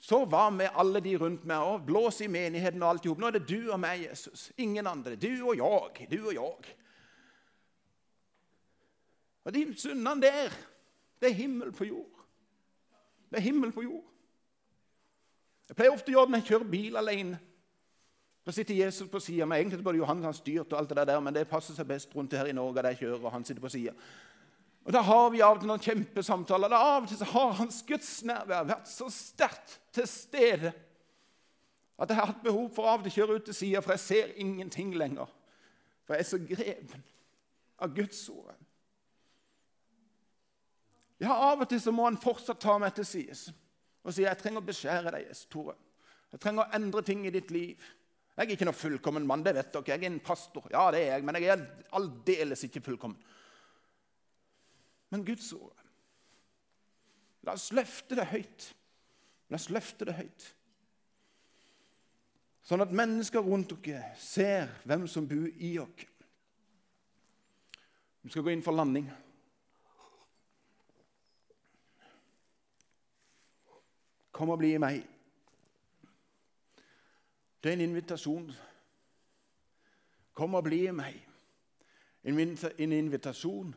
så 0.00 0.24
var 0.24 0.50
med 0.54 0.70
alle 0.78 1.00
de 1.02 1.16
rundt 1.18 1.44
meg 1.48 1.58
og 1.66 1.86
blås 1.88 2.20
i 2.22 2.28
menigheten 2.30 2.82
og 2.82 2.92
alt 2.92 3.06
i 3.06 3.10
hop. 3.10 3.18
Nå 3.18 3.28
er 3.28 3.34
det 3.36 3.48
du 3.48 3.72
og 3.72 3.80
meg, 3.82 4.04
Jesus. 4.06 4.52
Ingen 4.56 4.86
andre. 4.86 5.16
Du 5.18 5.30
og 5.50 5.58
jeg. 5.58 6.06
Du 6.10 6.20
og 6.28 6.34
jeg. 6.36 6.76
Og 9.44 9.54
de 9.54 9.64
sunnene 9.80 10.22
der, 10.22 10.54
det 11.18 11.30
er 11.30 11.40
himmel 11.40 11.72
på 11.74 11.88
jord. 11.88 12.22
Det 13.30 13.40
er 13.40 13.46
himmel 13.48 13.72
på 13.74 13.82
jord. 13.82 14.06
Jeg 15.68 15.76
pleier 15.76 15.92
ofte 15.92 16.12
å 16.12 16.14
gjøre 16.14 16.28
det 16.28 16.32
når 16.32 16.42
jeg 16.42 16.48
kjører 16.52 16.72
bil 16.72 16.96
alene. 16.96 17.40
Da 18.46 18.54
sitter 18.56 18.78
Jesus 18.78 19.10
på 19.12 19.20
sida. 19.20 19.44
Egentlig 19.44 19.82
burde 19.84 20.00
jo 20.00 20.06
han 20.08 20.24
ha 20.24 20.32
styrt, 20.32 20.72
og 20.72 20.78
alt 20.78 20.94
det 20.94 21.08
der, 21.10 21.20
men 21.20 21.34
det 21.34 21.48
passer 21.50 21.76
seg 21.76 21.88
best 21.90 22.14
rundt 22.16 22.32
her 22.38 22.48
i 22.48 22.54
Norge 22.56 22.80
der 22.80 22.94
jeg 22.94 23.02
kjører, 23.02 23.24
og 23.26 23.34
han 23.34 23.44
sitter 23.44 23.60
på 23.60 23.72
siden. 23.74 23.98
Og 24.88 24.92
Da 24.92 25.02
har 25.04 25.26
vi 25.30 25.42
av 25.44 25.58
og 25.58 25.60
til 25.60 25.68
noen 25.68 25.82
kjempesamtaler. 25.84 26.70
Da 26.72 26.78
Av 26.80 27.02
og 27.02 27.08
til 27.10 27.18
så 27.20 27.26
har 27.28 27.58
hans 27.58 27.82
Guds 27.84 28.22
nærvær 28.24 28.70
vært 28.70 28.88
så 28.88 29.10
sterkt 29.12 29.74
til 29.92 30.08
stede 30.08 30.72
at 31.98 32.08
jeg 32.08 32.16
har 32.16 32.30
hatt 32.30 32.44
behov 32.44 32.70
for 32.72 32.88
av 32.88 33.02
og 33.02 33.04
til 33.04 33.10
å 33.10 33.16
kjøre 33.18 33.36
ut 33.36 33.44
til 33.50 33.56
sida, 33.58 33.82
for 33.82 33.92
jeg 33.96 34.00
ser 34.00 34.32
ingenting 34.40 34.94
lenger. 34.96 35.28
For 36.06 36.14
jeg 36.14 36.24
er 36.24 36.28
så 36.30 36.38
greven 36.40 37.04
av 37.84 37.92
Guds 37.92 38.22
ord. 38.32 38.54
Ja, 41.18 41.34
Av 41.34 41.60
og 41.60 41.68
til 41.68 41.82
så 41.82 41.92
må 41.92 42.06
han 42.06 42.20
fortsatt 42.22 42.60
ta 42.62 42.78
meg 42.80 42.94
til 42.96 43.04
sides 43.04 43.48
og 44.06 44.14
si 44.14 44.22
jeg 44.22 44.40
trenger 44.40 44.62
å 44.62 44.64
beskjære 44.64 45.10
deg, 45.12 45.32
Tore. 45.52 45.74
Jeg 46.32 46.40
trenger 46.40 46.64
å 46.64 46.76
endre 46.78 47.02
ting 47.04 47.26
i 47.28 47.32
ditt 47.34 47.50
liv. 47.52 47.82
Jeg 48.38 48.46
er 48.46 48.54
ikke 48.54 48.68
noen 48.68 48.78
fullkommen 48.78 49.26
mann, 49.28 49.42
det 49.44 49.52
vet 49.58 49.74
dere. 49.74 49.90
Jeg 49.90 50.00
er 50.00 50.08
en 50.08 50.20
pastor. 50.24 50.64
Ja, 50.72 50.86
det 50.94 51.02
er 51.02 51.18
jeg, 51.18 51.26
men 51.26 51.36
jeg 51.36 51.50
er 51.52 51.66
aldeles 51.98 52.62
ikke 52.64 52.80
fullkommen. 52.86 53.18
Men 55.10 55.24
Guds 55.24 55.52
ord 55.56 55.74
La 57.46 57.54
oss 57.56 57.70
løfte 57.72 58.16
det 58.18 58.26
høyt. 58.28 58.64
La 59.48 59.56
oss 59.56 59.70
løfte 59.72 60.04
det 60.04 60.16
høyt. 60.18 60.48
Sånn 62.68 62.84
at 62.84 62.92
mennesker 62.92 63.40
rundt 63.40 63.72
dere 63.86 64.10
ser 64.20 64.68
hvem 64.84 65.06
som 65.08 65.24
bor 65.30 65.46
i 65.48 65.70
dere. 65.78 66.10
Vi 68.20 68.34
skal 68.34 68.44
gå 68.44 68.52
inn 68.52 68.64
for 68.66 68.76
landing. 68.76 69.06
Kom 74.36 74.52
og 74.52 74.60
bli 74.60 74.74
i 74.76 74.82
meg. 74.82 75.00
Det 77.62 77.72
er 77.72 77.78
en 77.78 77.86
invitasjon. 77.88 78.50
Kom 80.36 80.54
og 80.58 80.66
bli 80.68 80.84
i 80.84 80.92
meg. 80.94 81.16
En 82.28 82.92
invitasjon 82.92 83.72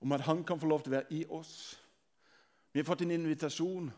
om 0.00 0.12
at 0.12 0.26
han 0.26 0.44
kan 0.44 0.60
få 0.60 0.68
lov 0.70 0.82
til 0.84 0.92
å 0.92 0.96
være 0.98 1.16
i 1.18 1.22
oss. 1.32 1.54
Vi 2.72 2.80
har 2.80 2.88
fått 2.88 3.06
en 3.06 3.14
invitasjon 3.14 3.90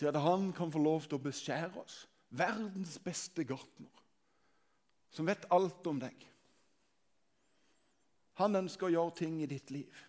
til 0.00 0.08
at 0.10 0.20
han 0.20 0.50
kan 0.56 0.72
få 0.72 0.82
lov 0.82 1.06
til 1.06 1.18
å 1.18 1.24
beskjære 1.24 1.80
oss. 1.80 2.04
Verdens 2.30 2.98
beste 3.02 3.44
gartner, 3.44 3.90
som 5.10 5.26
vet 5.26 5.48
alt 5.50 5.86
om 5.90 5.98
deg. 6.00 6.26
Han 8.40 8.56
ønsker 8.62 8.88
å 8.88 8.94
gjøre 8.94 9.16
ting 9.18 9.40
i 9.42 9.48
ditt 9.50 9.72
liv. 9.74 10.06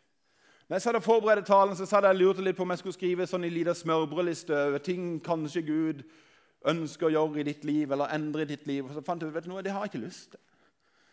Når 0.68 0.78
jeg 0.78 0.84
satt 0.86 1.00
og 1.02 1.04
forberedte 1.04 1.50
talen, 1.50 1.76
så 1.76 1.88
satt 1.90 2.06
jeg 2.08 2.16
lurte 2.16 2.44
litt 2.46 2.56
på 2.56 2.64
om 2.64 2.72
jeg 2.72 2.80
skulle 2.80 2.96
skrive 2.96 3.26
sånn 3.28 3.44
en 3.44 3.52
liten 3.52 3.76
smørbrødliste 3.76 4.56
over 4.70 4.84
ting 4.86 5.18
kanskje 5.24 5.66
Gud 5.68 6.06
ønsker 6.72 7.10
å 7.10 7.12
gjøre 7.12 7.42
i 7.42 7.48
ditt 7.50 7.66
liv, 7.68 7.92
eller 7.92 8.14
endre 8.14 8.46
i 8.46 8.52
ditt 8.54 8.68
liv. 8.70 8.86
Og 8.86 8.94
så 8.96 9.04
fant 9.04 9.24
jeg 9.24 9.34
vet 9.34 9.48
du 9.48 9.52
noe, 9.52 9.64
det 9.66 9.74
har 9.74 9.84
jeg 9.84 9.92
ikke 9.92 10.06
lyst 10.06 10.36
til. 10.36 10.44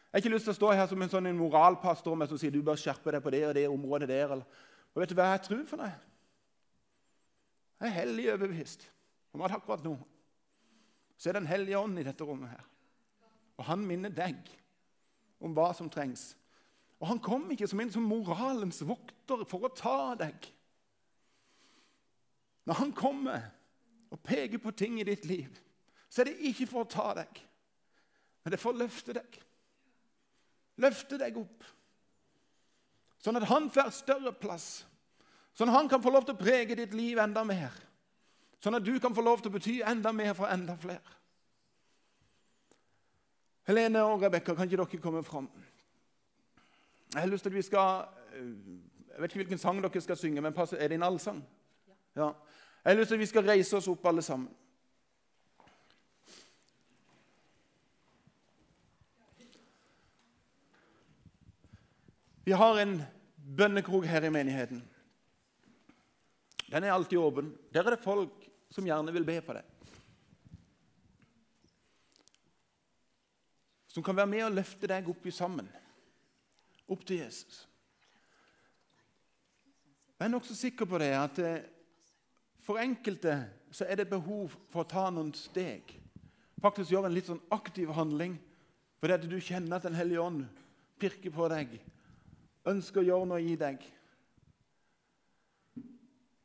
Jeg 0.09 0.16
har 0.16 0.23
ikke 0.23 0.33
lyst 0.33 0.47
til 0.49 0.55
å 0.55 0.57
stå 0.57 0.68
her 0.73 0.87
som 0.88 1.03
en 1.05 1.11
sånn 1.12 1.29
en 1.29 1.37
moralpastor 1.37 2.14
med 2.16 2.31
som 2.31 2.38
sier 2.40 2.53
du 2.53 2.62
bør 2.64 2.79
skjerpe 2.81 3.12
deg 3.12 3.21
på 3.21 3.33
det 3.35 3.42
og 3.44 3.57
det 3.59 3.66
området 3.68 4.09
der. 4.09 4.31
Og 4.33 5.03
vet 5.03 5.11
du 5.12 5.18
hva 5.18 5.27
jeg 5.35 5.42
tror 5.44 5.66
for 5.68 5.83
deg? 5.85 6.07
Jeg 7.79 7.90
er 7.90 7.99
hellig 8.01 8.25
overbevist 8.33 8.87
om 9.37 9.44
at 9.44 9.53
akkurat 9.59 9.85
nå 9.85 9.99
så 11.18 11.29
er 11.29 11.35
Den 11.35 11.51
hellige 11.51 11.79
ånd 11.79 11.99
i 11.99 12.07
dette 12.07 12.25
rommet 12.25 12.53
her. 12.55 12.64
Og 13.59 13.66
han 13.66 13.83
minner 13.83 14.12
deg 14.14 14.38
om 15.42 15.51
hva 15.55 15.73
som 15.75 15.90
trengs. 15.90 16.31
Og 17.03 17.09
han 17.11 17.21
kom 17.23 17.51
ikke 17.51 17.66
som 17.68 17.81
en 17.83 17.90
som 17.90 18.07
moralens 18.07 18.79
vokter 18.87 19.42
for 19.51 19.66
å 19.66 19.73
ta 19.75 20.14
deg. 20.18 20.47
Når 22.71 22.81
han 22.81 22.94
kommer 22.94 23.51
og 24.14 24.23
peker 24.25 24.62
på 24.62 24.73
ting 24.79 25.01
i 25.03 25.07
ditt 25.07 25.27
liv, 25.27 25.51
så 26.09 26.23
er 26.23 26.31
det 26.31 26.49
ikke 26.51 26.71
for 26.71 26.87
å 26.87 26.90
ta 26.90 27.11
deg, 27.18 27.42
men 28.40 28.53
det 28.53 28.57
er 28.57 28.62
for 28.62 28.73
å 28.73 28.81
løfte 28.81 29.14
deg. 29.18 29.38
Løfte 30.79 31.19
deg 31.19 31.37
opp, 31.41 31.64
sånn 33.19 33.41
at 33.41 33.49
han 33.51 33.67
får 33.75 33.91
større 33.97 34.33
plass. 34.38 34.87
Sånn 35.59 35.73
at 35.73 35.75
han 35.75 35.88
kan 35.91 36.03
få 36.03 36.12
lov 36.14 36.27
til 36.27 36.37
å 36.37 36.38
prege 36.38 36.77
ditt 36.79 36.93
liv 36.95 37.19
enda 37.19 37.43
mer. 37.47 37.75
Sånn 38.62 38.79
at 38.79 38.85
du 38.87 38.93
kan 39.03 39.14
få 39.14 39.25
lov 39.27 39.43
til 39.43 39.51
å 39.51 39.57
bety 39.57 39.81
enda 39.87 40.12
mer 40.14 40.37
for 40.38 40.51
enda 40.51 40.77
flere. 40.79 41.17
Helene 43.69 44.05
og 44.07 44.23
Rebekka, 44.23 44.55
kan 44.55 44.71
ikke 44.71 44.79
dere 44.81 45.03
komme 45.03 45.23
fram? 45.27 45.49
Jeg 47.12 47.21
har 47.21 47.29
lyst 47.29 47.45
til 47.45 47.53
at 47.53 47.57
vi 47.57 47.64
skal 47.64 48.07
eh, 48.37 48.47
Jeg 49.09 49.23
vet 49.23 49.31
ikke 49.33 49.43
hvilken 49.43 49.61
sang 49.61 49.83
dere 49.83 50.01
skal 50.01 50.17
synge, 50.17 50.41
men 50.41 50.55
er 50.55 50.88
det 50.88 50.95
en 50.95 51.03
allsang? 51.03 51.43
Ja. 52.17 52.31
Jeg 52.85 52.93
har 52.93 52.99
lyst 53.01 53.09
til 53.09 53.19
at 53.19 53.21
vi 53.21 53.27
skal 53.27 53.49
reise 53.51 53.77
oss 53.77 53.88
opp, 53.88 54.07
alle 54.07 54.23
sammen. 54.23 54.49
Vi 62.49 62.53
har 62.57 62.79
en 62.81 63.03
bønnekrok 63.37 64.07
her 64.09 64.25
i 64.25 64.31
menigheten. 64.33 64.79
Den 66.73 66.85
er 66.85 66.95
alltid 66.95 67.19
åpen. 67.21 67.51
Der 67.75 67.85
er 67.85 67.93
det 67.93 68.01
folk 68.01 68.47
som 68.73 68.87
gjerne 68.89 69.13
vil 69.13 69.27
be 69.29 69.35
på 69.45 69.53
det. 69.53 69.65
Som 73.93 74.07
kan 74.07 74.17
være 74.17 74.31
med 74.33 74.47
og 74.47 74.57
løfte 74.57 74.89
deg 74.89 75.11
opp 75.13 75.27
i 75.29 75.35
sammen. 75.37 75.69
Opp 76.89 77.05
til 77.05 77.21
Jesus. 77.21 77.59
Jeg 80.17 80.25
er 80.31 80.33
nokså 80.33 80.57
sikker 80.57 80.89
på 80.89 81.03
det 81.05 81.11
at 81.19 81.43
eh, 81.45 81.69
for 82.65 82.81
enkelte 82.81 83.37
så 83.77 83.85
er 83.85 84.01
det 84.01 84.09
behov 84.09 84.57
for 84.73 84.87
å 84.87 84.89
ta 84.89 85.05
noen 85.13 85.35
steg. 85.37 85.93
Faktisk 86.65 86.97
gjøre 86.97 87.13
en 87.13 87.19
litt 87.21 87.29
sånn 87.29 87.45
aktiv 87.53 87.93
handling 87.93 88.41
fordi 89.05 89.19
at 89.19 89.29
du 89.29 89.37
kjenner 89.37 89.77
at 89.77 89.85
Den 89.85 90.01
hellige 90.01 90.25
ånd 90.25 90.47
pirker 90.97 91.37
på 91.37 91.53
deg, 91.53 91.77
ønsker 92.70 93.02
å 93.02 93.09
gjøre 93.09 93.31
noe 93.31 93.40
i 93.42 93.57
deg. 93.57 93.85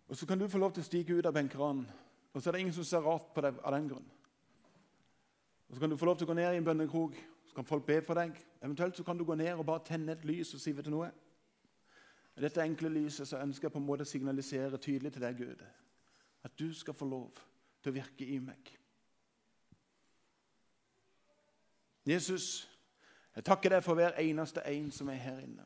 Og 0.08 0.18
Så 0.18 0.28
kan 0.28 0.40
du 0.40 0.48
få 0.48 0.58
lov 0.62 0.74
til 0.74 0.84
å 0.84 0.86
stige 0.86 1.16
ut 1.18 1.26
av 1.26 1.34
benkeranen, 1.34 1.88
og 2.34 2.42
så 2.42 2.50
er 2.50 2.52
det 2.54 2.60
ingen 2.62 2.74
som 2.74 2.84
ser 2.84 3.02
rart 3.02 3.34
på 3.34 3.42
deg 3.42 3.58
av 3.64 3.74
den 3.74 3.88
grunn. 3.90 4.10
Og 5.70 5.76
Så 5.76 5.80
kan 5.80 5.90
du 5.90 5.98
få 5.98 6.06
lov 6.06 6.18
til 6.18 6.28
å 6.28 6.34
gå 6.34 6.36
ned 6.38 6.54
i 6.54 6.58
en 6.58 6.66
bønnekrok, 6.66 7.16
så 7.46 7.56
kan 7.56 7.66
folk 7.66 7.86
be 7.86 8.02
for 8.02 8.14
deg. 8.14 8.38
Eventuelt 8.62 8.98
så 8.98 9.04
kan 9.04 9.18
du 9.18 9.26
gå 9.26 9.36
ned 9.36 9.54
og 9.54 9.66
bare 9.66 9.86
tenne 9.86 10.12
et 10.12 10.26
lys 10.26 10.54
og 10.54 10.62
si 10.62 10.72
vet 10.72 10.86
du 10.86 10.92
noe. 10.92 11.10
Med 12.36 12.44
dette 12.44 12.62
enkle 12.62 12.90
lyset 12.90 13.28
så 13.28 13.42
ønsker 13.42 13.68
jeg 13.68 13.74
på 13.74 13.80
en 13.82 13.86
måte 13.86 14.06
å 14.06 14.10
signalisere 14.10 14.78
tydelig 14.78 15.14
til 15.14 15.22
deg, 15.22 15.38
Gud, 15.38 15.66
at 16.44 16.60
du 16.60 16.74
skal 16.74 16.94
få 16.94 17.06
lov 17.06 17.42
til 17.84 17.92
å 17.92 17.96
virke 17.96 18.26
i 18.26 18.40
meg. 18.40 18.72
Jesus, 22.06 22.70
jeg 23.36 23.46
takker 23.46 23.70
deg 23.70 23.84
for 23.84 23.96
hver 23.96 24.18
eneste 24.20 24.62
en 24.68 24.92
som 24.92 25.10
er 25.10 25.22
her 25.22 25.40
inne. 25.40 25.66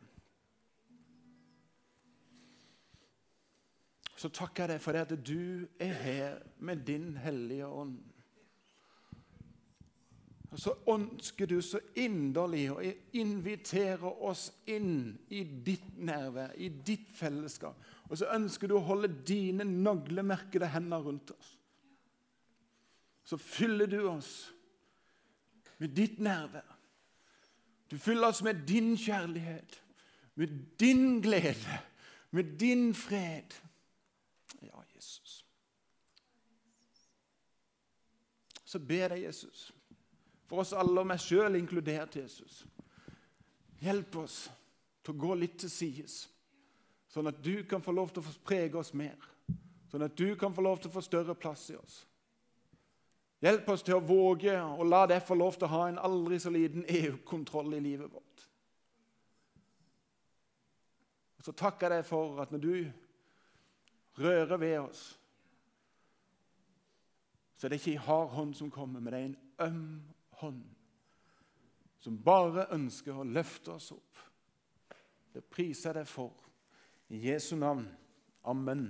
Så 4.17 4.31
takker 4.33 4.63
jeg 4.63 4.73
deg 4.73 4.81
for 4.81 4.97
det 4.97 5.05
at 5.05 5.25
du 5.25 5.67
er 5.79 5.93
her 5.93 6.37
med 6.59 6.85
din 6.87 7.11
Hellige 7.21 7.67
Ånd. 7.67 7.97
Og 10.51 10.59
så 10.59 10.73
ønsker 10.89 11.45
du 11.45 11.59
så 11.61 11.79
inderlig 11.99 12.63
å 12.71 12.79
invitere 13.19 14.09
oss 14.25 14.47
inn 14.65 15.11
i 15.29 15.43
ditt 15.43 15.99
nærvær, 15.99 16.55
i 16.55 16.69
ditt 16.71 17.11
fellesskap. 17.13 17.77
Og 18.07 18.17
så 18.17 18.29
ønsker 18.33 18.71
du 18.71 18.77
å 18.77 18.85
holde 18.87 19.11
dine 19.27 19.67
naglemerkede 19.67 20.69
hender 20.71 21.03
rundt 21.03 21.35
oss. 21.35 21.51
Så 23.27 23.37
fyller 23.37 23.91
du 23.91 23.99
oss 24.07 24.31
med 25.77 25.93
ditt 25.93 26.17
nærvær. 26.23 26.73
Du 27.91 27.97
fyller 27.99 28.31
oss 28.31 28.41
med 28.43 28.65
din 28.67 28.95
kjærlighet, 28.97 29.83
med 30.35 30.57
din 30.79 31.21
glede, 31.21 31.81
med 32.31 32.57
din 32.59 32.93
fred. 32.95 33.53
Ja, 34.61 34.81
Jesus. 34.95 35.45
Så 38.67 38.79
ber 38.83 39.15
jeg 39.15 39.23
Jesus 39.23 39.69
for 40.47 40.63
oss 40.63 40.73
alle, 40.75 40.99
og 40.99 41.07
meg 41.07 41.19
sjøl 41.19 41.55
inkludert, 41.59 42.15
Jesus. 42.15 42.61
Hjelp 43.83 44.15
oss 44.23 44.45
til 45.03 45.15
å 45.15 45.21
gå 45.23 45.35
litt 45.39 45.57
til 45.59 45.71
sides, 45.71 46.21
sånn 47.11 47.27
at 47.31 47.39
du 47.43 47.65
kan 47.67 47.83
få 47.83 47.93
lov 47.95 48.13
til 48.13 48.23
å 48.23 48.35
prege 48.47 48.79
oss 48.79 48.93
mer. 48.95 49.17
Sånn 49.91 50.03
at 50.03 50.15
du 50.19 50.35
kan 50.39 50.55
få 50.55 50.63
lov 50.63 50.81
til 50.81 50.91
å 50.91 50.95
få 50.97 51.03
større 51.03 51.35
plass 51.35 51.69
i 51.71 51.77
oss. 51.79 52.01
Hjelp 53.43 53.67
oss 53.69 53.83
til 53.85 53.95
å 53.99 54.03
våge 54.03 54.55
å 54.57 54.83
la 54.87 55.03
deg 55.07 55.21
få 55.23 55.35
lov 55.37 55.55
til 55.55 55.67
å 55.67 55.73
ha 55.75 55.83
en 55.87 55.99
aldri 56.01 56.39
så 56.41 56.51
liten 56.51 56.87
EU-kontroll 56.89 57.75
i 57.77 57.83
livet 57.83 58.11
vårt. 58.11 58.47
Og 61.37 61.45
Så 61.45 61.53
takker 61.53 61.91
jeg 61.91 62.01
deg 62.01 62.09
for 62.09 62.41
at 62.41 62.51
når 62.51 62.63
du 62.63 62.75
rører 64.17 64.57
ved 64.57 64.79
oss, 64.81 65.16
så 67.57 67.67
det 67.67 67.75
er 67.75 67.79
ikke 67.79 67.91
en 67.97 68.05
hard 68.05 68.29
hånd 68.29 68.53
som 68.53 68.71
kommer, 68.71 68.99
men 68.99 69.13
det 69.13 69.19
er 69.19 69.25
en 69.25 69.37
øm 69.65 70.01
hånd 70.41 70.63
som 71.99 72.19
bare 72.23 72.67
ønsker 72.75 73.17
å 73.17 73.25
løfte 73.25 73.73
oss 73.73 73.89
opp. 73.91 74.19
Det 75.33 75.41
priser 75.43 75.89
jeg 75.89 76.03
deg 76.03 76.09
for. 76.09 76.33
I 77.09 77.19
Jesu 77.29 77.55
navn. 77.57 77.87
Amen. 78.45 78.85